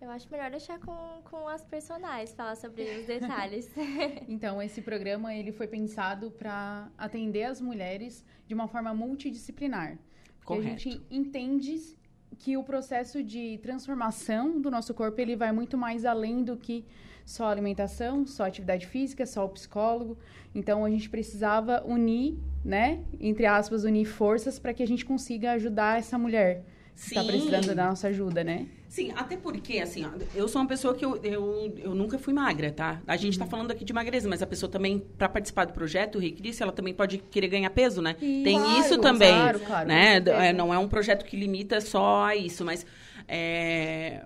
[0.00, 3.70] Eu acho melhor deixar com, com as personagens, falar sobre os detalhes.
[4.26, 9.98] então, esse programa ele foi pensado para atender as mulheres de uma forma multidisciplinar.
[10.42, 10.66] Correto.
[10.66, 11.97] a gente entende
[12.38, 16.84] que o processo de transformação do nosso corpo ele vai muito mais além do que
[17.24, 20.16] só alimentação, só atividade física, só o psicólogo.
[20.54, 25.52] Então a gente precisava unir, né, entre aspas, unir forças para que a gente consiga
[25.52, 26.64] ajudar essa mulher
[27.06, 28.66] está precisando da nossa ajuda, né?
[28.88, 32.32] Sim, até porque, assim, ó, eu sou uma pessoa que eu, eu, eu nunca fui
[32.32, 33.00] magra, tá?
[33.06, 33.50] A gente está uhum.
[33.50, 36.72] falando aqui de magreza, mas a pessoa também, para participar do projeto, o Ricrice, ela
[36.72, 38.16] também pode querer ganhar peso, né?
[38.18, 40.16] Sim, Tem claro, isso também, claro, claro, né?
[40.16, 42.84] É, não é um projeto que limita só a isso, mas
[43.28, 44.24] é,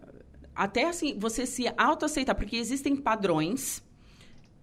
[0.54, 3.82] até assim, você se autoaceitar, porque existem padrões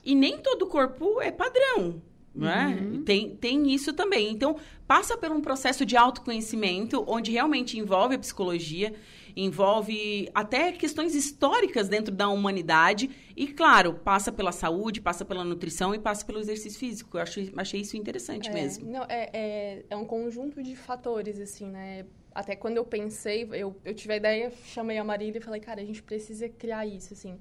[0.04, 2.02] e nem todo corpo é padrão,
[2.46, 2.80] né?
[2.82, 3.04] Uhum.
[3.04, 4.32] Tem, tem isso também.
[4.32, 4.56] Então,
[4.88, 8.94] passa por um processo de autoconhecimento, onde realmente envolve a psicologia,
[9.36, 15.94] envolve até questões históricas dentro da humanidade e, claro, passa pela saúde, passa pela nutrição
[15.94, 17.18] e passa pelo exercício físico.
[17.18, 18.90] Eu acho, achei isso interessante é, mesmo.
[18.90, 22.06] Não, é, é, é, um conjunto de fatores, assim, né?
[22.34, 25.82] Até quando eu pensei, eu, eu tive a ideia, chamei a Marília e falei, cara,
[25.82, 27.38] a gente precisa criar isso, assim.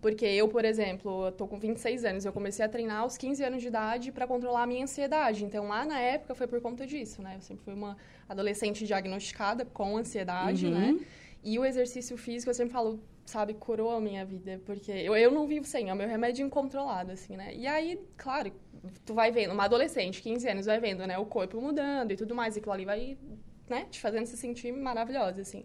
[0.00, 3.44] Porque eu, por exemplo, eu tô com 26 anos, eu comecei a treinar aos 15
[3.44, 5.44] anos de idade para controlar a minha ansiedade.
[5.44, 7.34] Então, lá na época foi por conta disso, né?
[7.36, 7.96] Eu sempre fui uma
[8.28, 10.72] adolescente diagnosticada com ansiedade, uhum.
[10.72, 11.00] né?
[11.44, 14.60] E o exercício físico, eu sempre falo, sabe, curou a minha vida.
[14.64, 17.54] Porque eu, eu não vivo sem, é o meu remédio incontrolado, assim, né?
[17.54, 18.52] E aí, claro,
[19.04, 21.18] tu vai vendo, uma adolescente, 15 anos, vai vendo, né?
[21.18, 22.56] O corpo mudando e tudo mais.
[22.56, 23.18] E aquilo ali vai,
[23.68, 23.86] né?
[23.90, 25.64] Te fazendo se sentir maravilhosa, assim.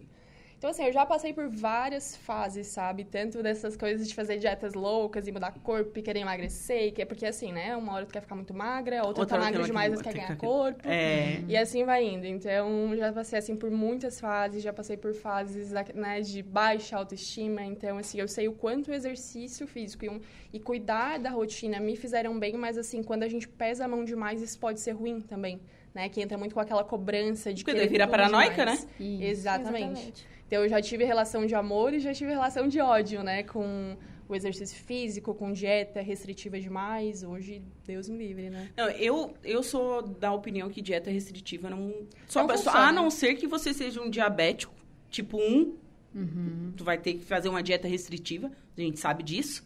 [0.58, 3.04] Então, assim, eu já passei por várias fases, sabe?
[3.04, 7.04] Tanto dessas coisas de fazer dietas loucas e mudar corpo e querer emagrecer, que é
[7.04, 7.76] porque, assim, né?
[7.76, 10.36] Uma hora tu quer ficar muito magra, outra, outra tá magra demais e quer ganhar
[10.36, 10.80] corpo.
[10.88, 11.42] É.
[11.46, 12.24] E assim vai indo.
[12.24, 17.62] Então, já passei, assim, por muitas fases, já passei por fases, né, de baixa autoestima.
[17.62, 20.20] Então, assim, eu sei o quanto o exercício físico e, um,
[20.54, 24.06] e cuidar da rotina me fizeram bem, mas, assim, quando a gente pesa a mão
[24.06, 25.60] demais, isso pode ser ruim também.
[25.94, 28.84] Né, que entra muito com aquela cobrança de Porque vira paranoica, demais.
[28.84, 28.90] né?
[29.00, 29.24] Exatamente.
[29.24, 30.26] Exatamente.
[30.46, 33.42] Então, eu já tive relação de amor e já tive relação de ódio, né?
[33.42, 33.96] Com
[34.28, 37.22] o exercício físico, com dieta restritiva demais.
[37.22, 38.70] Hoje, Deus me livre, né?
[38.76, 42.06] Não, eu, eu sou da opinião que dieta restritiva não...
[42.28, 44.74] Só não pessoa, a não ser que você seja um diabético,
[45.10, 45.76] tipo 1,
[46.14, 46.72] uhum.
[46.76, 49.64] tu vai ter que fazer uma dieta restritiva, a gente sabe disso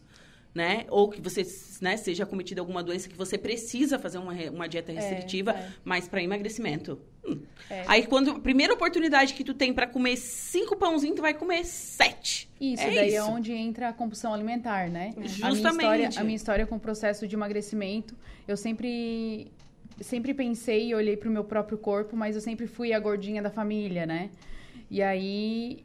[0.55, 0.85] né?
[0.89, 1.47] Ou que você
[1.81, 5.55] né, seja cometido alguma doença que você precisa fazer uma, uma dieta é, restritiva, é,
[5.55, 5.73] é.
[5.85, 7.01] mas para emagrecimento.
[7.25, 7.41] Hum.
[7.69, 7.85] É.
[7.87, 11.65] Aí quando a primeira oportunidade que tu tem para comer cinco pãozinhos, tu vai comer
[11.65, 12.51] sete.
[12.61, 13.17] Isso, é daí isso.
[13.17, 15.15] é onde entra a compulsão alimentar, né?
[15.19, 15.45] Justamente.
[15.45, 18.17] A minha, história, a minha história com o processo de emagrecimento,
[18.49, 19.51] eu sempre
[20.01, 23.43] sempre pensei e olhei para o meu próprio corpo, mas eu sempre fui a gordinha
[23.43, 24.31] da família, né?
[24.91, 25.85] E aí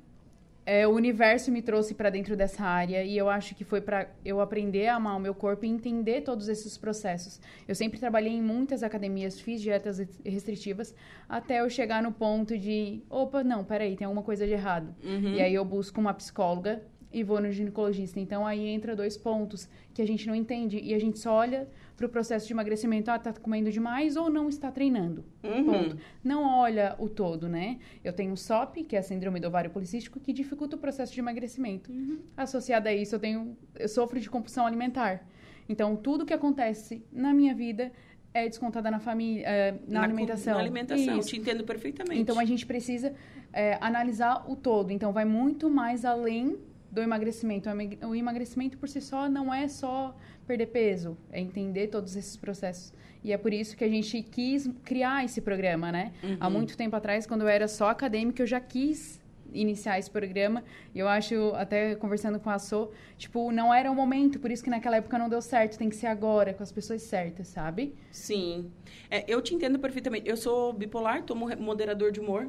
[0.65, 4.09] é, o universo me trouxe para dentro dessa área e eu acho que foi para
[4.25, 7.39] eu aprender a amar o meu corpo e entender todos esses processos.
[7.67, 10.95] Eu sempre trabalhei em muitas academias, fiz dietas restritivas,
[11.29, 14.95] até eu chegar no ponto de, opa, não, peraí, tem alguma coisa de errado.
[15.03, 15.35] Uhum.
[15.35, 16.81] E aí eu busco uma psicóloga
[17.13, 18.19] e vou no ginecologista.
[18.19, 21.67] Então aí entra dois pontos que a gente não entende e a gente só olha
[21.95, 25.23] para o processo de emagrecimento, ah, tá comendo demais ou não está treinando.
[25.43, 25.63] Uhum.
[25.63, 25.97] Ponto.
[26.23, 27.79] Não olha o todo, né?
[28.03, 31.19] Eu tenho SOP, que é a síndrome do ovário policístico, que dificulta o processo de
[31.19, 31.91] emagrecimento.
[31.91, 32.19] Uhum.
[32.35, 35.25] Associada a isso, eu tenho eu sofro de compulsão alimentar.
[35.67, 37.91] Então, tudo que acontece na minha vida
[38.33, 40.53] é descontada na família, é, na, na, alimentação.
[40.53, 41.29] Na alimentação, Isso.
[41.29, 42.19] te entendo perfeitamente.
[42.19, 43.13] Então, a gente precisa
[43.53, 44.91] é, analisar o todo.
[44.91, 46.57] Então, vai muito mais além
[46.95, 47.69] do emagrecimento.
[48.07, 50.15] O emagrecimento por si só não é só
[50.47, 52.93] perder peso, é entender todos esses processos.
[53.23, 56.13] E é por isso que a gente quis criar esse programa, né?
[56.23, 56.37] Uhum.
[56.39, 59.19] Há muito tempo atrás, quando eu era só acadêmica, eu já quis
[59.53, 60.63] iniciar esse programa.
[60.93, 64.63] E eu acho, até conversando com a So, tipo, não era o momento, por isso
[64.63, 67.93] que naquela época não deu certo, tem que ser agora, com as pessoas certas, sabe?
[68.11, 68.71] Sim.
[69.09, 70.29] É, eu te entendo perfeitamente.
[70.29, 72.47] Eu sou bipolar, tomo moderador de humor,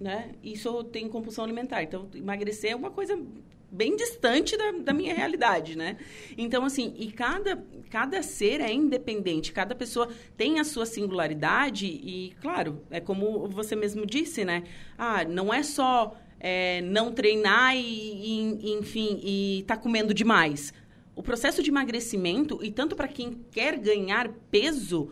[0.00, 0.32] né?
[0.42, 1.82] E sou, tenho compulsão alimentar.
[1.82, 3.18] Então, emagrecer é uma coisa
[3.72, 5.96] bem distante da, da, minha realidade, né?
[6.36, 12.34] Então, assim, e cada, cada ser é independente, cada pessoa tem a sua singularidade e,
[12.42, 14.64] claro, é como você mesmo disse, né?
[14.98, 20.74] Ah, não é só é, não treinar e, e, enfim, e tá comendo demais.
[21.14, 25.10] O processo de emagrecimento, e tanto para quem quer ganhar peso,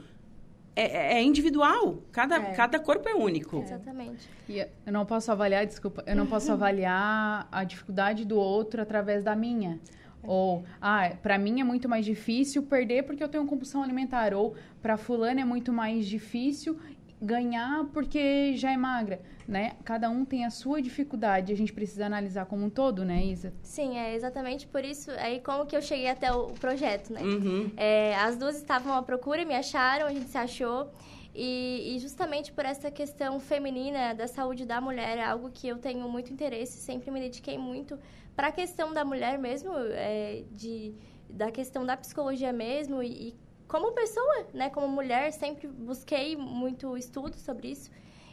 [0.76, 2.02] é, é, é, individual.
[2.12, 2.52] Cada, é.
[2.52, 3.60] cada corpo é único.
[3.62, 4.28] Exatamente.
[4.48, 9.22] E eu não posso avaliar, desculpa, eu não posso avaliar a dificuldade do outro através
[9.22, 9.80] da minha.
[10.22, 14.34] Ou, ah, para mim é muito mais difícil perder porque eu tenho compulsão alimentar.
[14.34, 16.78] Ou, para fulano é muito mais difícil
[17.20, 19.72] ganhar porque já é magra, né?
[19.84, 23.52] Cada um tem a sua dificuldade, a gente precisa analisar como um todo, né, Isa?
[23.62, 27.20] Sim, é exatamente por isso, aí como que eu cheguei até o projeto, né?
[27.20, 27.70] Uhum.
[27.76, 30.90] É, as duas estavam à procura, me acharam, a gente se achou,
[31.34, 35.78] e, e, justamente por essa questão feminina da saúde da mulher, é algo que eu
[35.78, 37.98] tenho muito interesse, sempre me dediquei muito
[38.34, 40.92] para a questão da mulher mesmo, é, de,
[41.28, 43.34] da questão da psicologia mesmo, e, e
[43.70, 47.88] como pessoa, né, como mulher, sempre busquei muito estudo sobre isso.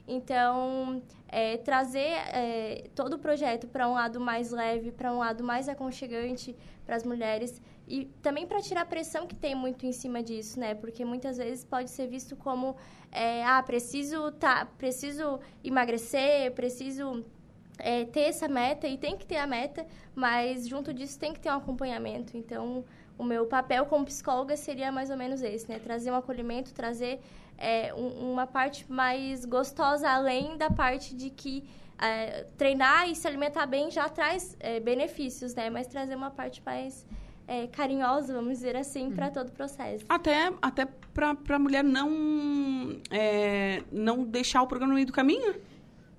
[0.08, 5.44] Então, é, trazer é, todo o projeto para um lado mais leve, para um lado
[5.44, 6.56] mais aconchegante
[6.88, 10.60] para as mulheres e também para tirar a pressão que tem muito em cima disso,
[10.60, 10.74] né?
[10.74, 12.76] Porque muitas vezes pode ser visto como,
[13.12, 17.24] é, ah, preciso, tá, preciso emagrecer, preciso
[17.78, 19.86] é, ter essa meta e tem que ter a meta,
[20.16, 22.36] mas junto disso tem que ter um acompanhamento.
[22.36, 22.84] Então,
[23.18, 25.80] o meu papel como psicóloga seria mais ou menos esse, né?
[25.80, 27.20] Trazer um acolhimento, trazer
[27.58, 31.64] é, um, uma parte mais gostosa, além da parte de que
[32.00, 35.70] é, treinar e se alimentar bem já traz é, benefícios, né?
[35.70, 37.06] Mas trazer uma parte mais
[37.48, 39.34] é, carinhosa, vamos dizer assim, para uhum.
[39.34, 40.06] todo o processo.
[40.08, 45.56] Até, até para a mulher não, é, não deixar o programa no meio do caminho.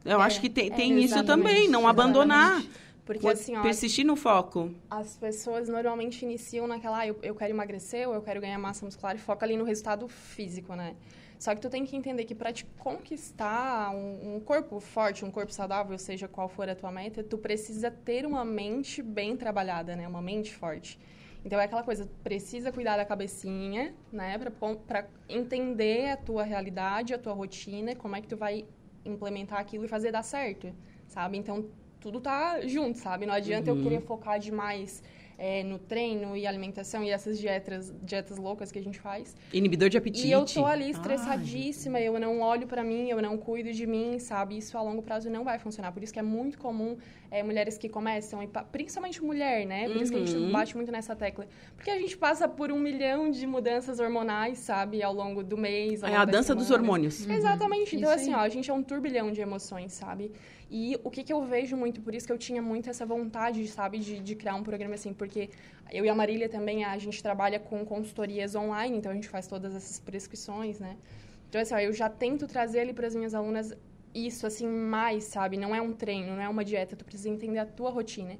[0.04, 2.62] Eu é, acho que tem, tem isso também, não abandonar.
[3.08, 4.70] Porque assim, ó, persistir no foco.
[4.90, 8.84] As pessoas normalmente iniciam naquela, ah, eu, eu quero emagrecer ou eu quero ganhar massa
[8.84, 10.94] muscular e foca ali no resultado físico, né?
[11.38, 15.30] Só que tu tem que entender que para te conquistar um, um, corpo forte, um
[15.30, 19.96] corpo saudável, seja qual for a tua meta, tu precisa ter uma mente bem trabalhada,
[19.96, 20.06] né?
[20.06, 21.00] Uma mente forte.
[21.42, 24.36] Então é aquela coisa, precisa cuidar da cabecinha, né?
[24.86, 28.66] Para entender a tua realidade, a tua rotina, como é que tu vai
[29.02, 30.74] implementar aquilo e fazer dar certo,
[31.06, 31.38] sabe?
[31.38, 31.70] Então
[32.00, 33.26] tudo tá junto, sabe?
[33.26, 33.78] Não adianta uhum.
[33.78, 35.02] eu querer focar demais
[35.38, 39.36] é, no treino e alimentação e essas dietas, dietas loucas que a gente faz.
[39.52, 40.26] Inibidor de apetite.
[40.26, 42.08] E eu tô ali estressadíssima, Ai.
[42.08, 44.58] eu não olho para mim, eu não cuido de mim, sabe?
[44.58, 45.92] Isso a longo prazo não vai funcionar.
[45.92, 46.96] Por isso que é muito comum
[47.30, 48.40] é, mulheres que começam,
[48.72, 49.86] principalmente mulher, né?
[49.86, 50.02] Por uhum.
[50.02, 50.50] isso que a gente uhum.
[50.50, 51.46] bate muito nessa tecla.
[51.76, 55.04] Porque a gente passa por um milhão de mudanças hormonais, sabe?
[55.04, 56.02] Ao longo do mês.
[56.02, 57.24] É a dança dos hormônios.
[57.24, 57.34] Uhum.
[57.34, 57.94] Exatamente.
[57.94, 60.32] Então, isso assim, ó, a gente é um turbilhão de emoções, sabe?
[60.70, 63.66] E o que, que eu vejo muito, por isso que eu tinha muito essa vontade,
[63.68, 65.48] sabe, de, de criar um programa assim, porque
[65.90, 69.46] eu e a Marília também, a gente trabalha com consultorias online, então a gente faz
[69.46, 70.96] todas essas prescrições, né?
[71.48, 73.74] Então, assim, ó, eu já tento trazer ali para as minhas alunas
[74.14, 75.56] isso, assim, mais, sabe?
[75.56, 78.36] Não é um treino, não é uma dieta, tu precisa entender a tua rotina.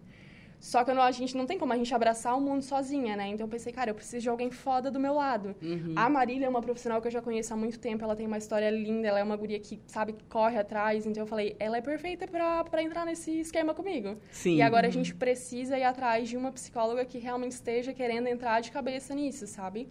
[0.60, 3.28] Só que a gente não tem como a gente abraçar o mundo sozinha, né?
[3.28, 5.54] Então eu pensei, cara, eu preciso de alguém foda do meu lado.
[5.62, 5.94] Uhum.
[5.94, 8.38] A Marília é uma profissional que eu já conheço há muito tempo, ela tem uma
[8.38, 11.06] história linda, ela é uma guria que, sabe, corre atrás.
[11.06, 14.16] Então eu falei, ela é perfeita pra entrar nesse esquema comigo.
[14.32, 14.56] Sim.
[14.56, 14.90] E agora uhum.
[14.90, 19.14] a gente precisa ir atrás de uma psicóloga que realmente esteja querendo entrar de cabeça
[19.14, 19.88] nisso, sabe?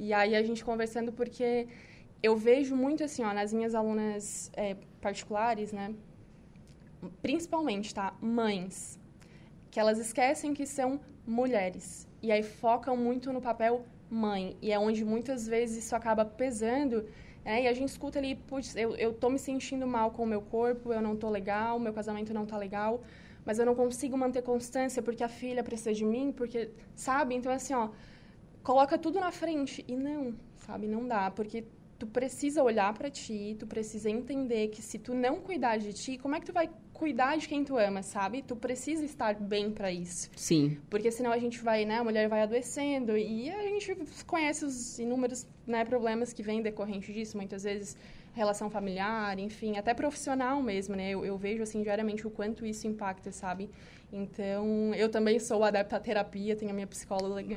[0.00, 1.68] E aí a gente conversando, porque
[2.22, 5.94] eu vejo muito assim, ó, nas minhas alunas é, particulares, né?
[7.20, 8.16] Principalmente, tá?
[8.20, 8.98] Mães
[9.76, 12.08] que elas esquecem que são mulheres.
[12.22, 14.56] E aí focam muito no papel mãe.
[14.62, 17.04] E é onde muitas vezes isso acaba pesando.
[17.44, 17.64] Né?
[17.64, 20.40] E a gente escuta ali, putz, eu, eu tô me sentindo mal com o meu
[20.40, 23.02] corpo, eu não tô legal, meu casamento não tá legal,
[23.44, 27.34] mas eu não consigo manter constância porque a filha precisa de mim, porque, sabe?
[27.34, 27.90] Então, assim, ó,
[28.62, 29.84] coloca tudo na frente.
[29.86, 30.86] E não, sabe?
[30.86, 31.66] Não dá, porque
[31.98, 36.16] tu precisa olhar para ti, tu precisa entender que se tu não cuidar de ti,
[36.16, 38.42] como é que tu vai cuidar de quem tu ama, sabe?
[38.42, 40.30] Tu precisa estar bem para isso.
[40.34, 40.78] Sim.
[40.88, 43.94] Porque senão a gente vai, né, a mulher vai adoecendo e a gente
[44.26, 47.96] conhece os inúmeros, né, problemas que vêm decorrente disso, muitas vezes
[48.32, 51.10] relação familiar, enfim, até profissional mesmo, né?
[51.10, 53.70] Eu, eu vejo assim diariamente o quanto isso impacta, sabe?
[54.12, 57.56] Então, eu também sou adepta à terapia, tenho a minha psicóloga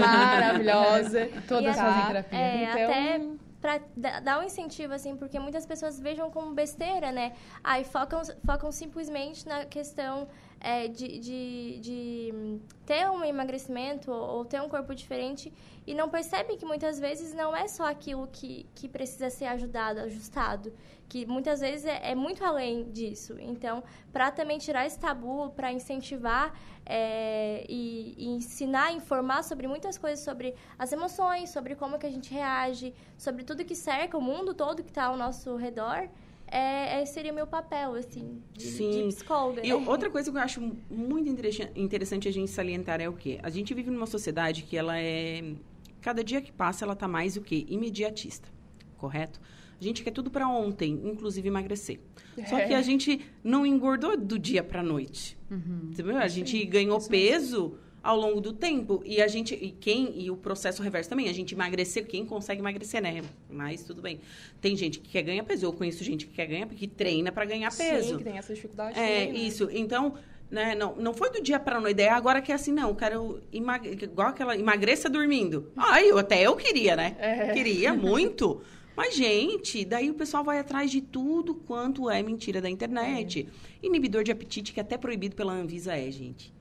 [0.00, 1.28] maravilhosa.
[1.48, 2.38] Todas fazem terapia.
[2.38, 3.80] É, então, até para
[4.20, 7.32] dar um incentivo, assim, porque muitas pessoas vejam como besteira, né?
[7.62, 10.28] Aí focam, focam simplesmente na questão
[10.64, 15.52] é, de, de, de, ter um emagrecimento ou ter um corpo diferente
[15.86, 20.00] e não percebem que muitas vezes não é só aquilo que, que precisa ser ajudado,
[20.00, 20.72] ajustado,
[21.06, 23.36] que muitas vezes é, é muito além disso.
[23.38, 29.98] Então, para também tirar esse tabu, para incentivar é, e, e, ensinar, informar sobre muitas
[29.98, 34.22] coisas, sobre as emoções, sobre como que a gente reage, sobre tudo que cerca o
[34.22, 36.08] mundo todo que está ao nosso redor,
[36.54, 39.08] é, é, seria meu papel, assim, de, Sim.
[39.08, 39.60] de psicóloga.
[39.66, 39.74] E né?
[39.74, 41.28] outra coisa que eu acho muito
[41.74, 43.40] interessante a gente salientar é o quê?
[43.42, 45.54] A gente vive numa sociedade que ela é...
[46.00, 47.66] Cada dia que passa, ela está mais o quê?
[47.68, 48.48] Imediatista,
[48.96, 49.40] correto?
[49.80, 51.98] A gente quer tudo para ontem, inclusive emagrecer.
[52.36, 52.44] É.
[52.44, 55.36] Só que a gente não engordou do dia para noite.
[55.50, 55.90] Uhum.
[56.18, 56.66] A gente Sim.
[56.68, 61.08] ganhou peso ao longo do tempo e a gente e quem e o processo reverso
[61.08, 64.20] também a gente emagrecer quem consegue emagrecer né mas tudo bem
[64.60, 67.46] tem gente que quer ganhar peso eu conheço gente que quer ganhar que treina para
[67.46, 69.48] ganhar peso Sim, que tem essa dificuldade é também, né?
[69.48, 70.14] isso então
[70.50, 70.74] né?
[70.74, 71.94] Não, não foi do dia para noite.
[71.94, 73.98] Ideia agora que é assim, não, quero emagre...
[74.00, 75.72] igual aquela emagreça dormindo.
[75.76, 77.16] Ah, eu até eu queria, né?
[77.18, 77.52] É.
[77.52, 78.60] Queria muito.
[78.94, 83.48] Mas, gente, daí o pessoal vai atrás de tudo quanto é mentira da internet.
[83.82, 83.86] É.
[83.86, 86.53] Inibidor de apetite, que até proibido pela Anvisa é, gente.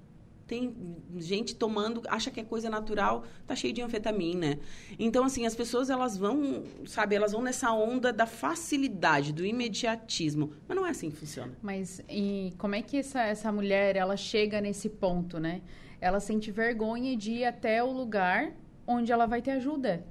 [0.53, 0.71] Tem
[1.15, 4.59] gente tomando, acha que é coisa natural, tá cheio de anfetamina.
[4.99, 10.51] Então, assim, as pessoas, elas vão, sabe, elas vão nessa onda da facilidade, do imediatismo.
[10.67, 11.57] Mas não é assim que funciona.
[11.59, 15.63] Mas e como é que essa, essa mulher, ela chega nesse ponto, né?
[15.99, 18.53] Ela sente vergonha de ir até o lugar
[18.85, 20.05] onde ela vai ter ajuda,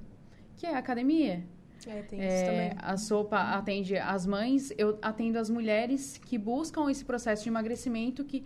[0.57, 1.47] que é a academia.
[1.87, 2.71] É, tem isso é, também.
[2.79, 8.25] A sopa atende as mães, eu atendo as mulheres que buscam esse processo de emagrecimento
[8.25, 8.43] que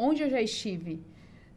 [0.00, 1.02] onde eu já estive.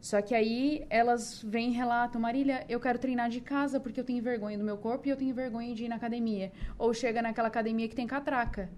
[0.04, 4.04] Só que aí elas vêm e relatam, Marília, eu quero treinar de casa porque eu
[4.04, 6.52] tenho vergonha do meu corpo e eu tenho vergonha de ir na academia.
[6.76, 8.68] Ou chega naquela academia que tem catraca.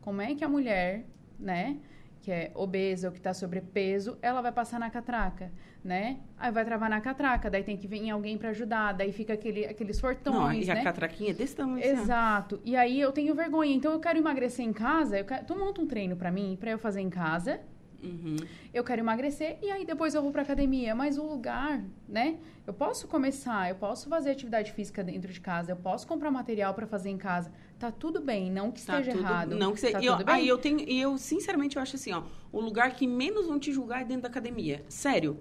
[0.00, 1.04] Como é que a mulher,
[1.38, 1.76] né,
[2.20, 5.52] que é obesa ou que está sobrepeso, ela vai passar na catraca,
[5.84, 6.18] né?
[6.36, 9.66] Aí vai travar na catraca, daí tem que vir alguém para ajudar, daí fica aquele,
[9.66, 10.80] aqueles fortões, Não, e né?
[10.80, 11.78] a catraquinha é desse tamanho.
[11.78, 12.60] Assim, Exato.
[12.64, 15.80] E aí eu tenho vergonha, então eu quero emagrecer em casa, eu quero, tu monta
[15.80, 17.60] um treino para mim, para eu fazer em casa,
[18.02, 18.36] Uhum.
[18.72, 20.94] Eu quero emagrecer e aí depois eu vou para academia.
[20.94, 22.38] Mas o lugar, né?
[22.66, 26.74] Eu posso começar, eu posso fazer atividade física dentro de casa, eu posso comprar material
[26.74, 27.52] para fazer em casa.
[27.78, 29.56] Tá tudo bem, não que tá esteja tudo, errado.
[29.56, 29.98] Não que seja.
[29.98, 32.22] Tá eu, aí eu tenho, e eu sinceramente eu acho assim, ó,
[32.52, 34.84] o lugar que menos vão te julgar é dentro da academia.
[34.88, 35.38] Sério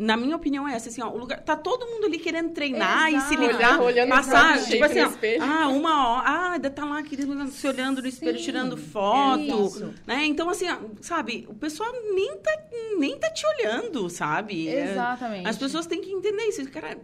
[0.00, 3.10] na minha opinião, é essa, assim, ó, o lugar, tá todo mundo ali querendo treinar
[3.10, 3.24] Exato.
[3.24, 5.10] e se ligar, olhando passar, tipo assim, ó,
[5.42, 9.92] ah, uma hora, ah, ainda tá lá querendo, se olhando no espelho, Sim, tirando foto,
[10.08, 10.24] é né?
[10.24, 10.64] Então, assim,
[11.02, 12.50] sabe, o pessoal nem tá,
[12.98, 14.70] nem tá te olhando, sabe?
[14.70, 15.46] É, Exatamente.
[15.46, 16.66] As pessoas têm que entender isso.
[16.70, 16.96] Cara,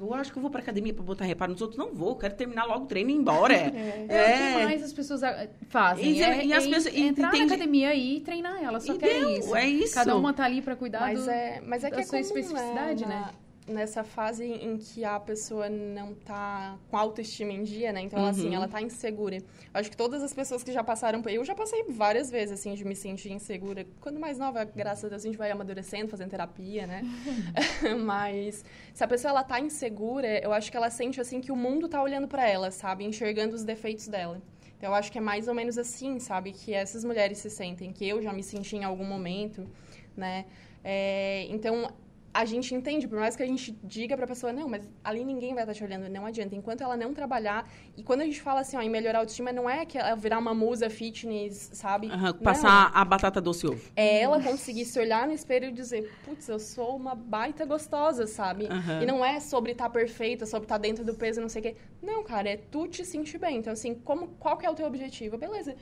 [0.00, 1.78] eu acho que eu vou pra academia pra botar reparo nos outros.
[1.78, 3.54] Não vou, quero terminar logo o treino e ir embora.
[3.54, 4.06] É.
[4.08, 4.16] é.
[4.16, 4.54] é.
[4.54, 5.20] O que mais as pessoas
[5.68, 6.12] fazem?
[6.12, 7.46] E, é, e as pessoas, entrar entende...
[7.46, 9.56] na academia e treinar ela, só e que é isso.
[9.56, 9.94] É isso.
[9.94, 13.26] Cada uma tá ali pra cuidar mas do, é, mas é que é especificidade, né?
[13.26, 13.34] né?
[13.68, 18.00] nessa fase em que a pessoa não tá com autoestima em dia, né?
[18.00, 18.46] Então, assim, uhum.
[18.46, 19.38] assim, ela tá insegura.
[19.72, 21.30] Acho que todas as pessoas que já passaram por...
[21.30, 23.86] Eu já passei várias vezes, assim, de me sentir insegura.
[24.00, 27.02] Quando mais nova, graças a Deus, a gente vai amadurecendo, fazendo terapia, né?
[28.04, 28.64] Mas
[28.94, 31.88] se a pessoa, ela tá insegura, eu acho que ela sente, assim, que o mundo
[31.88, 33.04] tá olhando para ela, sabe?
[33.04, 34.40] Enxergando os defeitos dela.
[34.76, 36.52] Então, eu acho que é mais ou menos assim, sabe?
[36.52, 39.68] Que essas mulheres se sentem, que eu já me senti em algum momento,
[40.16, 40.46] né?
[40.84, 41.92] É, então,
[42.32, 45.24] a gente entende, por mais que a gente diga para a pessoa, não, mas ali
[45.24, 46.54] ninguém vai estar te olhando, não adianta.
[46.54, 49.52] Enquanto ela não trabalhar, e quando a gente fala assim, ó, em melhorar a autoestima,
[49.52, 52.08] não é que ela virar uma musa fitness, sabe?
[52.08, 53.90] Uhum, passar a batata doce ovo.
[53.96, 58.26] É ela conseguir se olhar no espelho e dizer, putz, eu sou uma baita gostosa,
[58.26, 58.64] sabe?
[58.64, 59.02] Uhum.
[59.02, 61.60] E não é sobre estar tá perfeita, sobre estar tá dentro do peso, não sei
[61.60, 61.76] o quê.
[62.02, 63.56] Não, cara, é tu te sentir bem.
[63.56, 65.36] Então, assim, como, qual que é o teu objetivo?
[65.36, 65.74] Beleza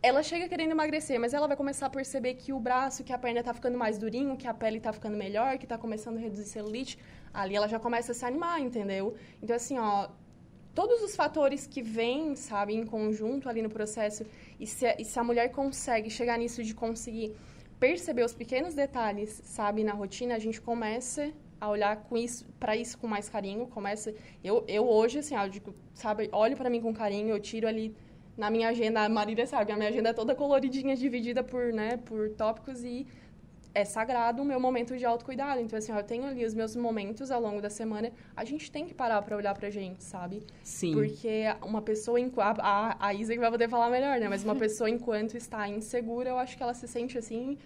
[0.00, 3.18] ela chega querendo emagrecer, mas ela vai começar a perceber que o braço, que a
[3.18, 6.20] perna tá ficando mais durinho, que a pele tá ficando melhor, que tá começando a
[6.20, 6.98] reduzir celulite.
[7.34, 9.16] Ali ela já começa a se animar, entendeu?
[9.42, 10.08] Então, assim, ó,
[10.72, 14.24] todos os fatores que vêm, sabe, em conjunto ali no processo,
[14.60, 17.34] e se, e se a mulher consegue chegar nisso de conseguir
[17.80, 22.76] perceber os pequenos detalhes, sabe, na rotina, a gente começa a olhar com isso para
[22.76, 26.80] isso com mais carinho, começa eu, eu hoje assim, eu digo, sabe, olho para mim
[26.80, 27.96] com carinho, eu tiro ali
[28.38, 31.96] na minha agenda, a Marília sabe, a minha agenda é toda coloridinha, dividida por, né,
[31.96, 33.04] por tópicos e
[33.74, 35.60] é sagrado o meu momento de autocuidado.
[35.60, 38.10] Então, assim, ó, eu tenho ali os meus momentos ao longo da semana.
[38.36, 40.42] A gente tem que parar para olhar pra gente, sabe?
[40.62, 40.94] Sim.
[40.94, 44.28] Porque uma pessoa, a, a Isa que vai poder falar melhor, né?
[44.28, 47.58] Mas uma pessoa, enquanto está insegura, eu acho que ela se sente, assim,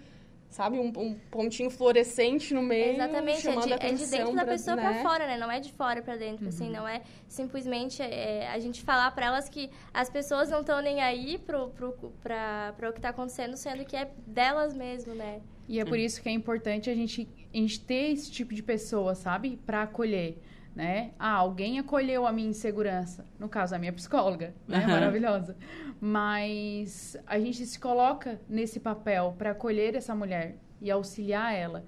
[0.52, 2.94] sabe, um, um, pontinho fluorescente no meio.
[2.94, 4.82] Exatamente, é de, é de dentro da pessoa né?
[4.82, 5.38] para fora, né?
[5.38, 6.70] Não é de fora para dentro, assim, uhum.
[6.70, 10.80] assim, não é simplesmente é, a gente falar para elas que as pessoas não estão
[10.82, 11.92] nem aí pro, pro,
[12.22, 15.40] pra, pra o que está acontecendo, sendo que é delas mesmo, né?
[15.68, 18.62] E é por isso que é importante a gente, a gente ter esse tipo de
[18.62, 19.58] pessoa, sabe?
[19.64, 20.36] Para acolher
[20.74, 21.12] né?
[21.18, 23.24] Ah, alguém acolheu a minha insegurança.
[23.38, 24.80] No caso, a minha psicóloga, né?
[24.80, 24.88] Uhum.
[24.88, 25.56] Maravilhosa.
[26.00, 31.84] Mas a gente se coloca nesse papel para acolher essa mulher e auxiliar ela.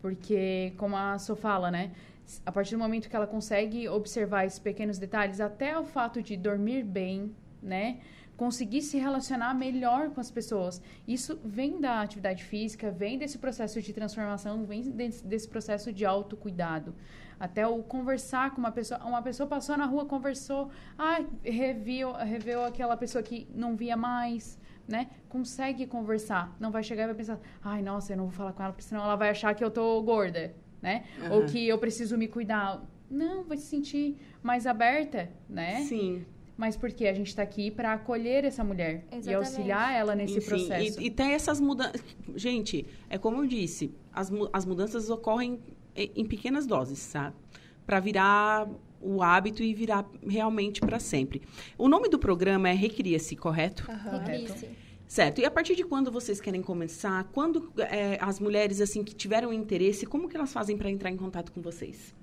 [0.00, 1.92] Porque, como a Sô fala, né?
[2.44, 6.36] A partir do momento que ela consegue observar esses pequenos detalhes, até o fato de
[6.36, 8.00] dormir bem, né?
[8.36, 10.82] Conseguir se relacionar melhor com as pessoas.
[11.06, 16.04] Isso vem da atividade física, vem desse processo de transformação, vem desse, desse processo de
[16.04, 16.94] autocuidado.
[17.38, 19.00] Até o conversar com uma pessoa.
[19.04, 24.58] Uma pessoa passou na rua, conversou, ah, reviu, reveu aquela pessoa que não via mais,
[24.86, 25.10] né?
[25.28, 26.54] Consegue conversar.
[26.60, 28.84] Não vai chegar e vai pensar, ai, nossa, eu não vou falar com ela, porque
[28.84, 31.04] senão ela vai achar que eu tô gorda, né?
[31.22, 31.32] Uhum.
[31.32, 32.82] Ou que eu preciso me cuidar.
[33.10, 35.82] Não, vai se sentir mais aberta, né?
[35.82, 36.24] Sim.
[36.56, 39.28] Mas porque a gente está aqui para acolher essa mulher Exatamente.
[39.28, 41.00] e auxiliar ela nesse Enfim, processo.
[41.00, 42.00] E, e tem essas mudanças.
[42.36, 45.58] Gente, é como eu disse, as, as mudanças ocorrem
[45.96, 47.34] em pequenas doses, sabe?
[47.84, 48.68] Para virar
[49.00, 51.42] o hábito e virar realmente para sempre.
[51.76, 53.84] O nome do programa é Recria-se, correto?
[53.90, 54.18] Uhum.
[54.18, 54.68] Recria-se.
[55.06, 55.40] Certo.
[55.40, 57.24] E a partir de quando vocês querem começar?
[57.24, 61.16] Quando é, as mulheres assim que tiveram interesse, como que elas fazem para entrar em
[61.16, 62.14] contato com vocês?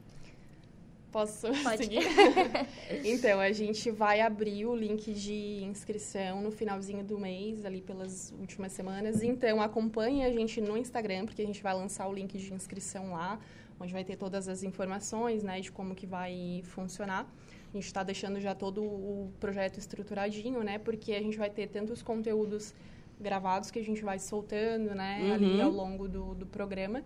[1.11, 1.77] Posso Pode.
[1.77, 2.03] seguir?
[3.03, 8.33] então, a gente vai abrir o link de inscrição no finalzinho do mês, ali pelas
[8.39, 9.21] últimas semanas.
[9.21, 13.11] Então, acompanhe a gente no Instagram, porque a gente vai lançar o link de inscrição
[13.11, 13.39] lá
[13.81, 17.27] onde vai ter todas as informações, né, de como que vai funcionar.
[17.69, 21.67] A gente está deixando já todo o projeto estruturadinho, né, porque a gente vai ter
[21.67, 22.73] tantos conteúdos
[23.19, 25.33] gravados que a gente vai soltando, né, uhum.
[25.33, 27.03] ali ao longo do, do programa.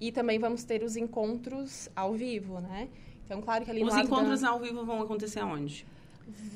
[0.00, 2.88] E também vamos ter os encontros ao vivo, né?
[3.30, 4.48] Então, claro que ali Os encontros da...
[4.48, 5.86] ao vivo vão acontecer aonde?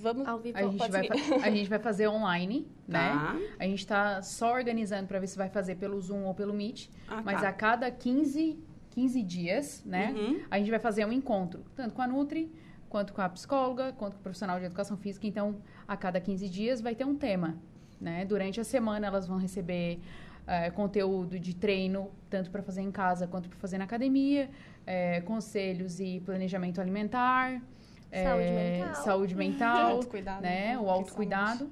[0.02, 0.58] Vamos ao vivo.
[0.58, 1.08] A gente, vai
[1.40, 3.34] a gente vai fazer online, tá.
[3.34, 3.48] né?
[3.60, 6.88] A gente está só organizando para ver se vai fazer pelo Zoom ou pelo Meet.
[7.06, 7.48] Ah, mas tá.
[7.48, 8.58] a cada 15
[8.90, 10.12] 15 dias, né?
[10.16, 10.42] Uhum.
[10.50, 12.52] A gente vai fazer um encontro, tanto com a Nutri,
[12.88, 15.26] quanto com a psicóloga, quanto com o profissional de educação física.
[15.28, 15.56] Então,
[15.86, 17.56] a cada 15 dias vai ter um tema,
[18.00, 18.24] né?
[18.24, 20.00] Durante a semana, elas vão receber
[20.46, 24.50] é, conteúdo de treino, tanto para fazer em casa quanto para fazer na academia,
[24.86, 27.62] é, conselhos e planejamento alimentar,
[28.10, 30.78] saúde é, mental, saúde mental autocuidado, né?
[30.78, 31.70] O autocuidado.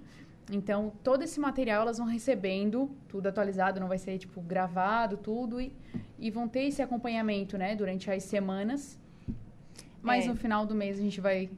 [0.50, 5.60] Então, todo esse material elas vão recebendo, tudo atualizado, não vai ser, tipo, gravado, tudo,
[5.60, 5.72] e,
[6.18, 8.98] e vão ter esse acompanhamento, né, durante as semanas.
[10.02, 10.28] Mas é.
[10.28, 11.48] no final do mês a gente vai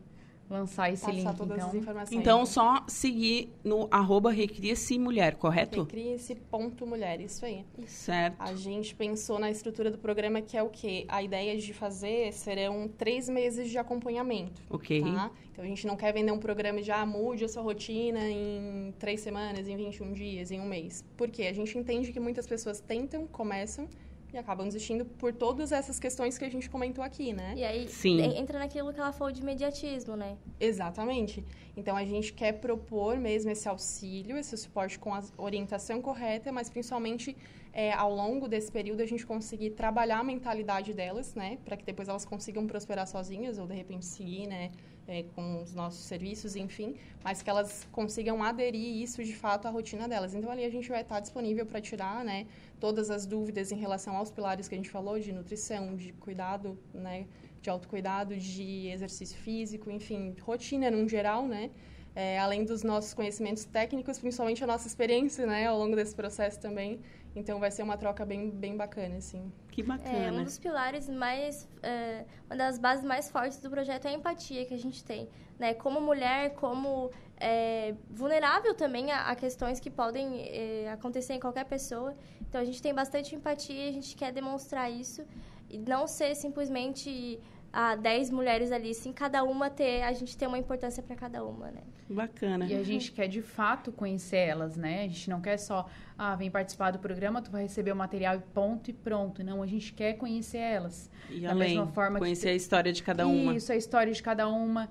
[0.49, 1.69] lançar esse Passar link, todas então.
[1.69, 2.21] As informações.
[2.21, 5.83] Então, só seguir no arroba Recria-se Mulher, correto?
[5.83, 7.65] Recria-se ponto mulher, isso aí.
[7.87, 8.37] Certo.
[8.41, 11.05] A gente pensou na estrutura do programa que é o quê?
[11.09, 14.63] A ideia de fazer serão três meses de acompanhamento.
[14.71, 15.03] Ok.
[15.03, 15.31] Tá?
[15.53, 18.93] Então, a gente não quer vender um programa de, ah, mude a sua rotina em
[18.99, 21.05] três semanas, em 21 dias, em um mês.
[21.17, 21.45] Por quê?
[21.45, 23.89] A gente entende que muitas pessoas tentam, começam
[24.35, 27.55] e acabam desistindo por todas essas questões que a gente comentou aqui, né?
[27.57, 28.21] E aí Sim.
[28.37, 30.37] entra naquilo que ela falou de imediatismo, né?
[30.59, 31.45] Exatamente.
[31.77, 36.69] Então a gente quer propor mesmo esse auxílio, esse suporte com a orientação correta, mas
[36.69, 37.37] principalmente
[37.73, 41.59] é, ao longo desse período a gente conseguir trabalhar a mentalidade delas, né?
[41.65, 44.71] Para que depois elas consigam prosperar sozinhas ou de repente seguir, né?
[45.07, 49.71] é, com os nossos serviços, enfim, mas que elas consigam aderir isso de fato à
[49.71, 50.35] rotina delas.
[50.35, 52.47] Então ali a gente vai estar disponível para tirar, né,
[52.85, 56.79] todas as dúvidas em relação aos pilares que a gente falou de nutrição, de cuidado,
[56.93, 57.27] né,
[57.63, 61.71] de autocuidado, de exercício físico, enfim, rotina no geral, né?
[62.15, 66.61] É, além dos nossos conhecimentos técnicos, principalmente a nossa experiência, né, ao longo desse processo
[66.61, 67.01] também.
[67.35, 69.51] Então vai ser uma troca bem, bem bacana, assim.
[69.75, 70.17] Que bacana.
[70.17, 74.13] É, um dos pilares mais, é, uma das bases mais fortes do projeto é a
[74.13, 75.75] empatia que a gente tem, né?
[75.75, 81.65] Como mulher, como é, vulnerável também a, a, questões que podem é, acontecer em qualquer
[81.65, 82.15] pessoa.
[82.41, 85.27] Então a gente tem bastante empatia, a gente quer demonstrar isso
[85.69, 87.41] e não ser simplesmente
[87.75, 91.45] a 10 mulheres ali, sim, cada uma ter, a gente ter uma importância para cada
[91.45, 91.81] uma, né?
[92.09, 92.67] Bacana.
[92.67, 95.03] E a gente quer de fato conhecer elas, né?
[95.03, 95.85] A gente não quer só,
[96.17, 99.43] ah, vem participar do programa, tu vai receber o material e ponto e pronto.
[99.43, 101.11] Não, a gente quer conhecer elas.
[101.29, 102.53] E da além, mesma forma conhecer que...
[102.53, 103.57] a história de cada uma.
[103.57, 104.89] Isso, a história de cada uma.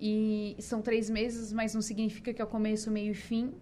[0.00, 3.54] E são três meses, mas não significa que é o começo, meio e fim.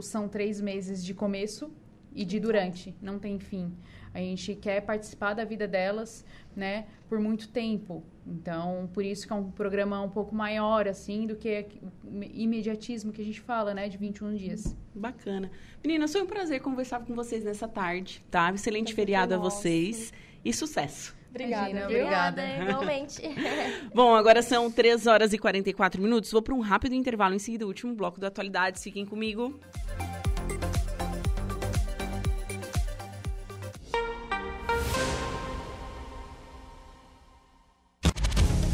[0.00, 1.68] São três meses de começo
[2.14, 3.72] e de durante, não tem fim.
[4.12, 8.04] A gente quer participar da vida delas, né, por muito tempo.
[8.26, 11.66] Então, por isso que é um programa um pouco maior, assim, do que
[12.04, 14.76] o imediatismo que a gente fala, né, de 21 dias.
[14.94, 15.50] Bacana.
[15.82, 18.52] Meninas, foi um prazer conversar com vocês nessa tarde, tá?
[18.52, 20.12] Excelente feriado a vocês
[20.44, 21.14] e sucesso.
[21.30, 21.70] Obrigada.
[21.70, 22.42] Imagina, obrigada.
[22.42, 23.22] obrigada, igualmente.
[23.94, 26.30] Bom, agora são 3 horas e 44 minutos.
[26.32, 28.80] Vou para um rápido intervalo em seguida, o último bloco da atualidade.
[28.80, 29.58] Fiquem comigo.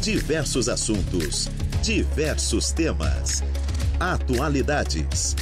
[0.07, 1.49] Diversos assuntos,
[1.83, 3.43] diversos temas.
[3.99, 5.35] Atualidades.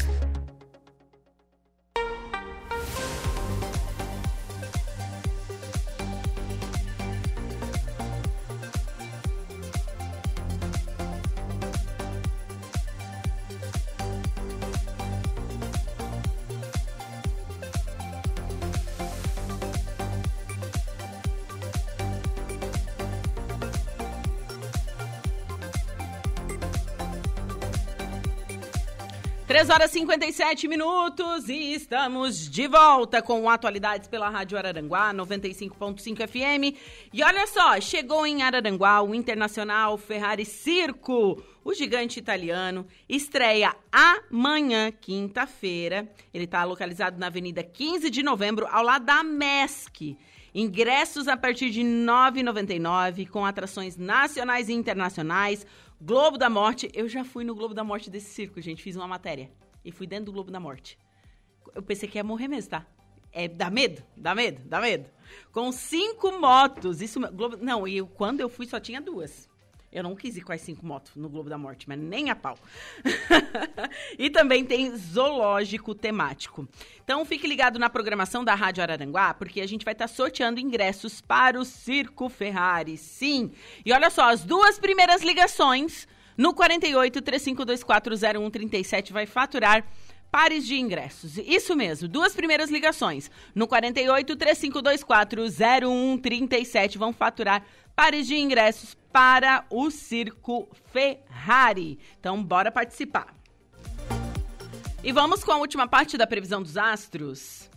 [29.70, 36.78] Horas e 57 minutos e estamos de volta com atualidades pela Rádio Araranguá 95.5 FM.
[37.12, 41.42] E olha só, chegou em Araranguá o Internacional Ferrari Circo.
[41.64, 46.08] O gigante italiano estreia amanhã, quinta-feira.
[46.34, 50.16] Ele está localizado na Avenida 15 de Novembro, ao lado da MESC.
[50.54, 55.66] Ingressos a partir de R$ 9,99, com atrações nacionais e internacionais.
[56.06, 56.88] Globo da Morte.
[56.94, 58.84] Eu já fui no Globo da Morte desse circo, gente.
[58.84, 59.50] Fiz uma matéria
[59.84, 61.00] e fui dentro do Globo da Morte.
[61.74, 62.86] Eu pensei que ia morrer mesmo, tá?
[63.32, 65.10] É, dá medo, dá medo, dá medo.
[65.52, 67.20] Com cinco motos, isso...
[67.32, 69.50] Globo, não, e quando eu fui só tinha duas.
[69.96, 72.36] Eu não quis ir com as cinco motos no Globo da Morte, mas nem a
[72.36, 72.60] pau.
[74.20, 76.68] e também tem zoológico temático.
[77.02, 80.60] Então fique ligado na programação da Rádio Araranguá, porque a gente vai estar tá sorteando
[80.60, 82.98] ingressos para o Circo Ferrari.
[82.98, 83.54] Sim!
[83.86, 86.06] E olha só, as duas primeiras ligações
[86.38, 89.86] no 48 3524 0137 vai faturar
[90.36, 91.38] pares de ingressos.
[91.38, 93.32] Isso mesmo, duas primeiras ligações.
[93.56, 97.66] No 48 3524 0137 vão faturar
[97.96, 101.98] pares de ingressos para o Circo Ferrari.
[102.20, 103.34] Então, bora participar.
[105.02, 107.70] E vamos com a última parte da previsão dos astros.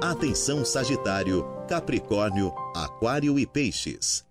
[0.00, 4.24] Atenção Sagitário, Capricórnio, Aquário e Peixes.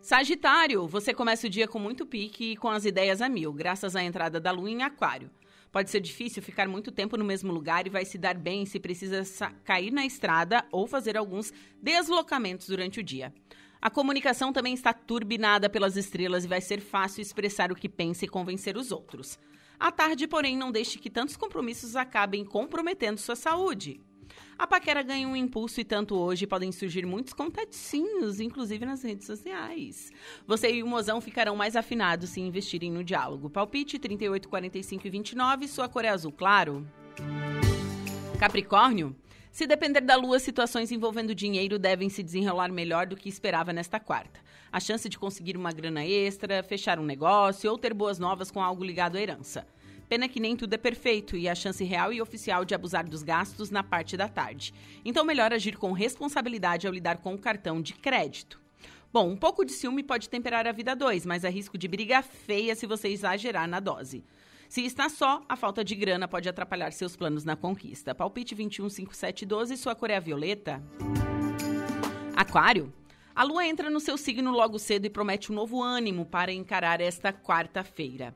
[0.00, 3.94] Sagitário, você começa o dia com muito pique e com as ideias a mil, graças
[3.94, 5.30] à entrada da lua em Aquário.
[5.72, 8.78] Pode ser difícil ficar muito tempo no mesmo lugar e vai se dar bem se
[8.78, 11.50] precisa cair na estrada ou fazer alguns
[11.80, 13.32] deslocamentos durante o dia.
[13.80, 18.26] A comunicação também está turbinada pelas estrelas e vai ser fácil expressar o que pensa
[18.26, 19.38] e convencer os outros.
[19.80, 23.98] À tarde, porém, não deixe que tantos compromissos acabem comprometendo sua saúde.
[24.58, 29.26] A paquera ganha um impulso e tanto hoje podem surgir muitos contatinhos, inclusive nas redes
[29.26, 30.12] sociais.
[30.46, 33.50] Você e o mozão ficarão mais afinados se investirem no diálogo.
[33.50, 36.86] Palpite 38, 45 e 29, sua cor é azul claro.
[38.38, 39.16] Capricórnio,
[39.52, 44.00] se depender da lua, situações envolvendo dinheiro devem se desenrolar melhor do que esperava nesta
[44.00, 44.40] quarta.
[44.72, 48.62] A chance de conseguir uma grana extra, fechar um negócio ou ter boas novas com
[48.62, 49.66] algo ligado à herança.
[50.08, 53.22] Pena que nem tudo é perfeito e a chance real e oficial de abusar dos
[53.22, 54.74] gastos na parte da tarde.
[55.04, 58.60] Então, melhor agir com responsabilidade ao lidar com o cartão de crédito.
[59.12, 62.22] Bom, um pouco de ciúme pode temperar a vida dois, mas há risco de briga
[62.22, 64.24] feia se você exagerar na dose.
[64.70, 68.14] Se está só, a falta de grana pode atrapalhar seus planos na conquista.
[68.14, 70.82] Palpite 215712, sua cor é a violeta.
[72.34, 72.90] Aquário.
[73.34, 77.02] A lua entra no seu signo logo cedo e promete um novo ânimo para encarar
[77.02, 78.34] esta quarta-feira.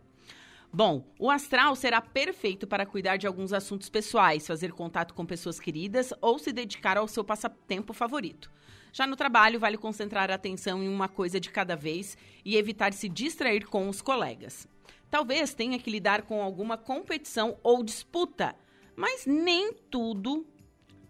[0.72, 5.58] Bom, o astral será perfeito para cuidar de alguns assuntos pessoais, fazer contato com pessoas
[5.58, 8.50] queridas ou se dedicar ao seu passatempo favorito.
[8.92, 12.92] Já no trabalho, vale concentrar a atenção em uma coisa de cada vez e evitar
[12.92, 14.66] se distrair com os colegas.
[15.10, 18.56] Talvez tenha que lidar com alguma competição ou disputa,
[18.96, 20.46] mas nem tudo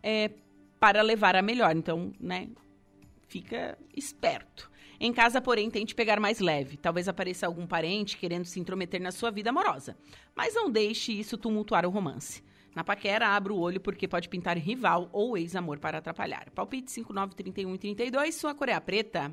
[0.02, 0.30] é
[0.78, 1.74] para levar a melhor.
[1.74, 2.48] Então, né,
[3.28, 4.70] fica esperto.
[4.98, 6.76] Em casa, porém, tente pegar mais leve.
[6.76, 9.96] Talvez apareça algum parente querendo se intrometer na sua vida amorosa.
[10.34, 12.42] Mas não deixe isso tumultuar o romance.
[12.74, 16.50] Na paquera, abra o olho porque pode pintar rival ou ex-amor para atrapalhar.
[16.50, 19.32] Palpite 59, 31 e 32, sua cor é preta.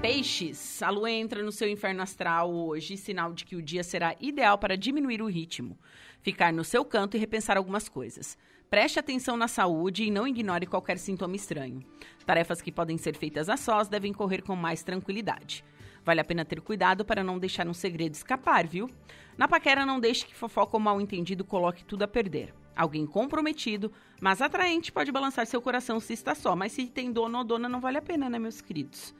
[0.00, 4.14] Peixes, a lua entra no seu inferno astral hoje, sinal de que o dia será
[4.20, 5.78] ideal para diminuir o ritmo,
[6.20, 8.36] ficar no seu canto e repensar algumas coisas.
[8.68, 11.84] Preste atenção na saúde e não ignore qualquer sintoma estranho.
[12.26, 15.64] Tarefas que podem ser feitas a sós devem correr com mais tranquilidade.
[16.04, 18.90] Vale a pena ter cuidado para não deixar um segredo escapar, viu?
[19.38, 22.52] Na paquera, não deixe que fofoca ou mal entendido coloque tudo a perder.
[22.74, 27.38] Alguém comprometido, mas atraente pode balançar seu coração se está só, mas se tem dono
[27.38, 29.14] ou dona não vale a pena, né, meus queridos?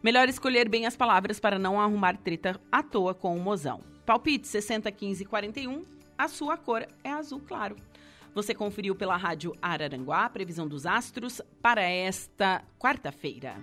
[0.00, 3.80] Melhor escolher bem as palavras para não arrumar treta à toa com o mozão.
[4.06, 5.84] Palpite 60, 15 41,
[6.16, 7.76] a sua cor é azul claro.
[8.34, 13.56] Você conferiu pela Rádio Araranguá a previsão dos astros para esta quarta-feira.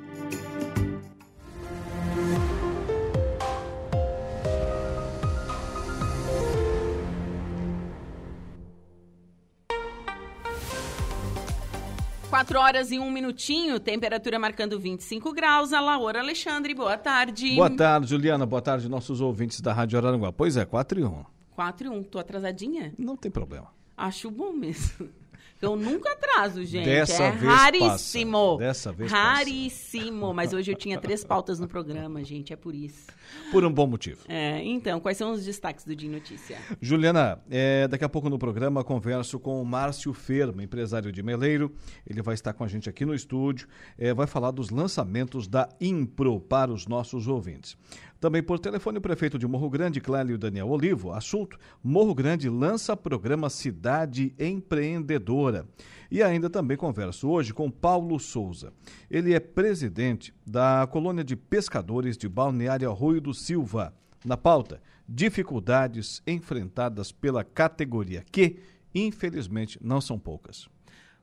[12.30, 15.74] Quatro horas e um minutinho, temperatura marcando 25 graus.
[15.74, 17.56] A Laura Alexandre, boa tarde.
[17.56, 18.46] Boa tarde, Juliana.
[18.46, 20.32] Boa tarde, nossos ouvintes da Rádio Araranguá.
[20.32, 21.26] Pois é, 4 e 1.
[21.56, 22.04] 4 e 1.
[22.04, 22.94] Tô atrasadinha?
[23.00, 23.79] Não tem problema.
[24.00, 25.10] Acho bom mesmo.
[25.62, 26.86] Eu nunca atraso, gente.
[26.86, 28.58] Dessa é vez raríssimo.
[28.58, 28.60] Passa.
[28.60, 30.22] Dessa vez Raríssimo.
[30.22, 30.34] Passa.
[30.34, 32.54] Mas hoje eu tinha três pautas no programa, gente.
[32.54, 33.08] É por isso.
[33.52, 34.22] Por um bom motivo.
[34.30, 36.58] É, então, quais são os destaques do Dia Notícia?
[36.80, 41.76] Juliana, é, daqui a pouco no programa converso com o Márcio Ferma, empresário de Meleiro.
[42.08, 43.68] Ele vai estar com a gente aqui no estúdio.
[43.98, 47.76] É, vai falar dos lançamentos da Impro para os nossos ouvintes.
[48.20, 51.14] Também por telefone, o prefeito de Morro Grande, Clélio Daniel Olivo.
[51.14, 55.66] Assunto: Morro Grande lança programa Cidade Empreendedora.
[56.12, 58.74] E ainda também converso hoje com Paulo Souza.
[59.10, 63.94] Ele é presidente da colônia de pescadores de Balneário Arroio do Silva.
[64.26, 68.58] Na pauta, dificuldades enfrentadas pela categoria, que,
[68.94, 70.68] infelizmente, não são poucas.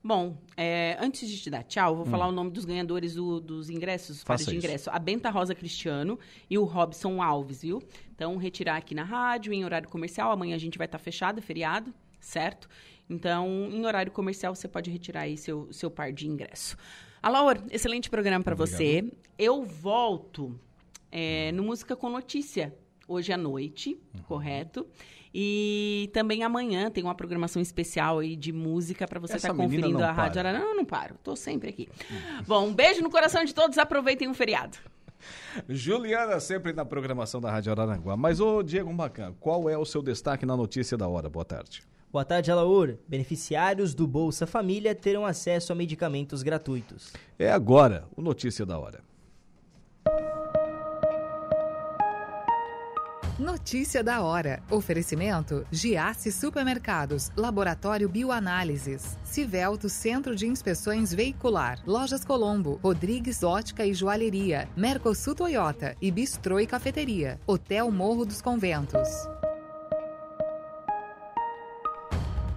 [0.06, 2.10] Bom, é, antes de te dar tchau, vou hum.
[2.10, 4.88] falar o nome dos ganhadores do, dos ingressos, Faça de ingresso.
[4.92, 6.16] A Benta Rosa Cristiano
[6.48, 7.82] e o Robson Alves, viu?
[8.14, 10.30] Então, retirar aqui na rádio, em horário comercial.
[10.30, 12.68] Amanhã a gente vai estar tá fechado, é feriado, certo?
[13.10, 16.76] Então, em horário comercial, você pode retirar aí seu, seu par de ingresso.
[17.20, 19.12] Alaor, excelente programa para você.
[19.36, 20.56] Eu volto
[21.10, 22.72] é, no Música com Notícia,
[23.06, 24.22] hoje à noite, uhum.
[24.22, 24.86] correto?
[25.38, 30.02] E também amanhã tem uma programação especial aí de música para você estar tá conferindo
[30.02, 30.58] a Rádio Arara.
[30.58, 31.16] Não, não paro.
[31.22, 31.88] Tô sempre aqui.
[32.46, 33.76] Bom, um beijo no coração de todos.
[33.76, 34.78] Aproveitem o feriado.
[35.68, 38.16] Juliana, sempre na programação da Rádio Araranguá.
[38.16, 41.28] Mas, ô Diego Macan, qual é o seu destaque na notícia da hora?
[41.28, 41.82] Boa tarde.
[42.10, 42.96] Boa tarde, Alaur.
[43.06, 47.12] Beneficiários do Bolsa Família terão acesso a medicamentos gratuitos.
[47.38, 49.00] É agora o Notícia da Hora.
[53.38, 54.62] Notícia da hora.
[54.70, 63.92] Oferecimento: Giasse Supermercados, Laboratório Bioanálises, Civelto Centro de Inspeções Veicular, Lojas Colombo, Rodrigues Ótica e
[63.92, 69.06] Joalheria, Mercosul Toyota e Bistrô e Cafeteria, Hotel Morro dos Conventos.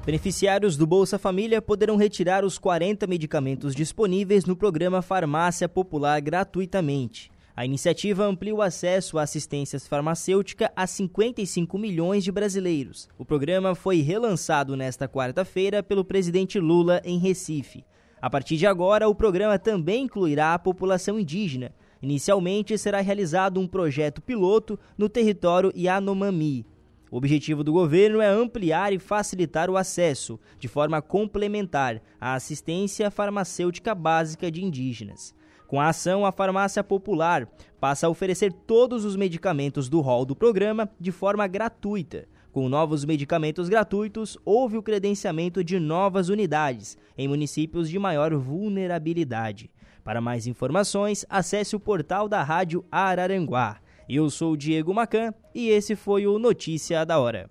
[0.06, 7.30] Beneficiários do Bolsa Família poderão retirar os 40 medicamentos disponíveis no programa Farmácia Popular gratuitamente.
[7.60, 13.10] A iniciativa amplia o acesso à assistência farmacêutica a 55 milhões de brasileiros.
[13.18, 17.84] O programa foi relançado nesta quarta-feira pelo presidente Lula em Recife.
[18.22, 21.76] A partir de agora, o programa também incluirá a população indígena.
[22.02, 26.66] Inicialmente, será realizado um projeto piloto no território Yanomami.
[27.12, 33.12] O objetivo do governo é ampliar e facilitar o acesso, de forma complementar, à assistência
[33.12, 35.38] farmacêutica básica de indígenas.
[35.70, 37.48] Com a ação, a farmácia popular
[37.80, 42.28] passa a oferecer todos os medicamentos do rol do programa de forma gratuita.
[42.52, 49.70] Com novos medicamentos gratuitos, houve o credenciamento de novas unidades em municípios de maior vulnerabilidade.
[50.04, 53.78] Para mais informações, acesse o portal da Rádio Araranguá.
[54.10, 57.48] Eu sou Diego Macan e esse foi o Notícia da Hora.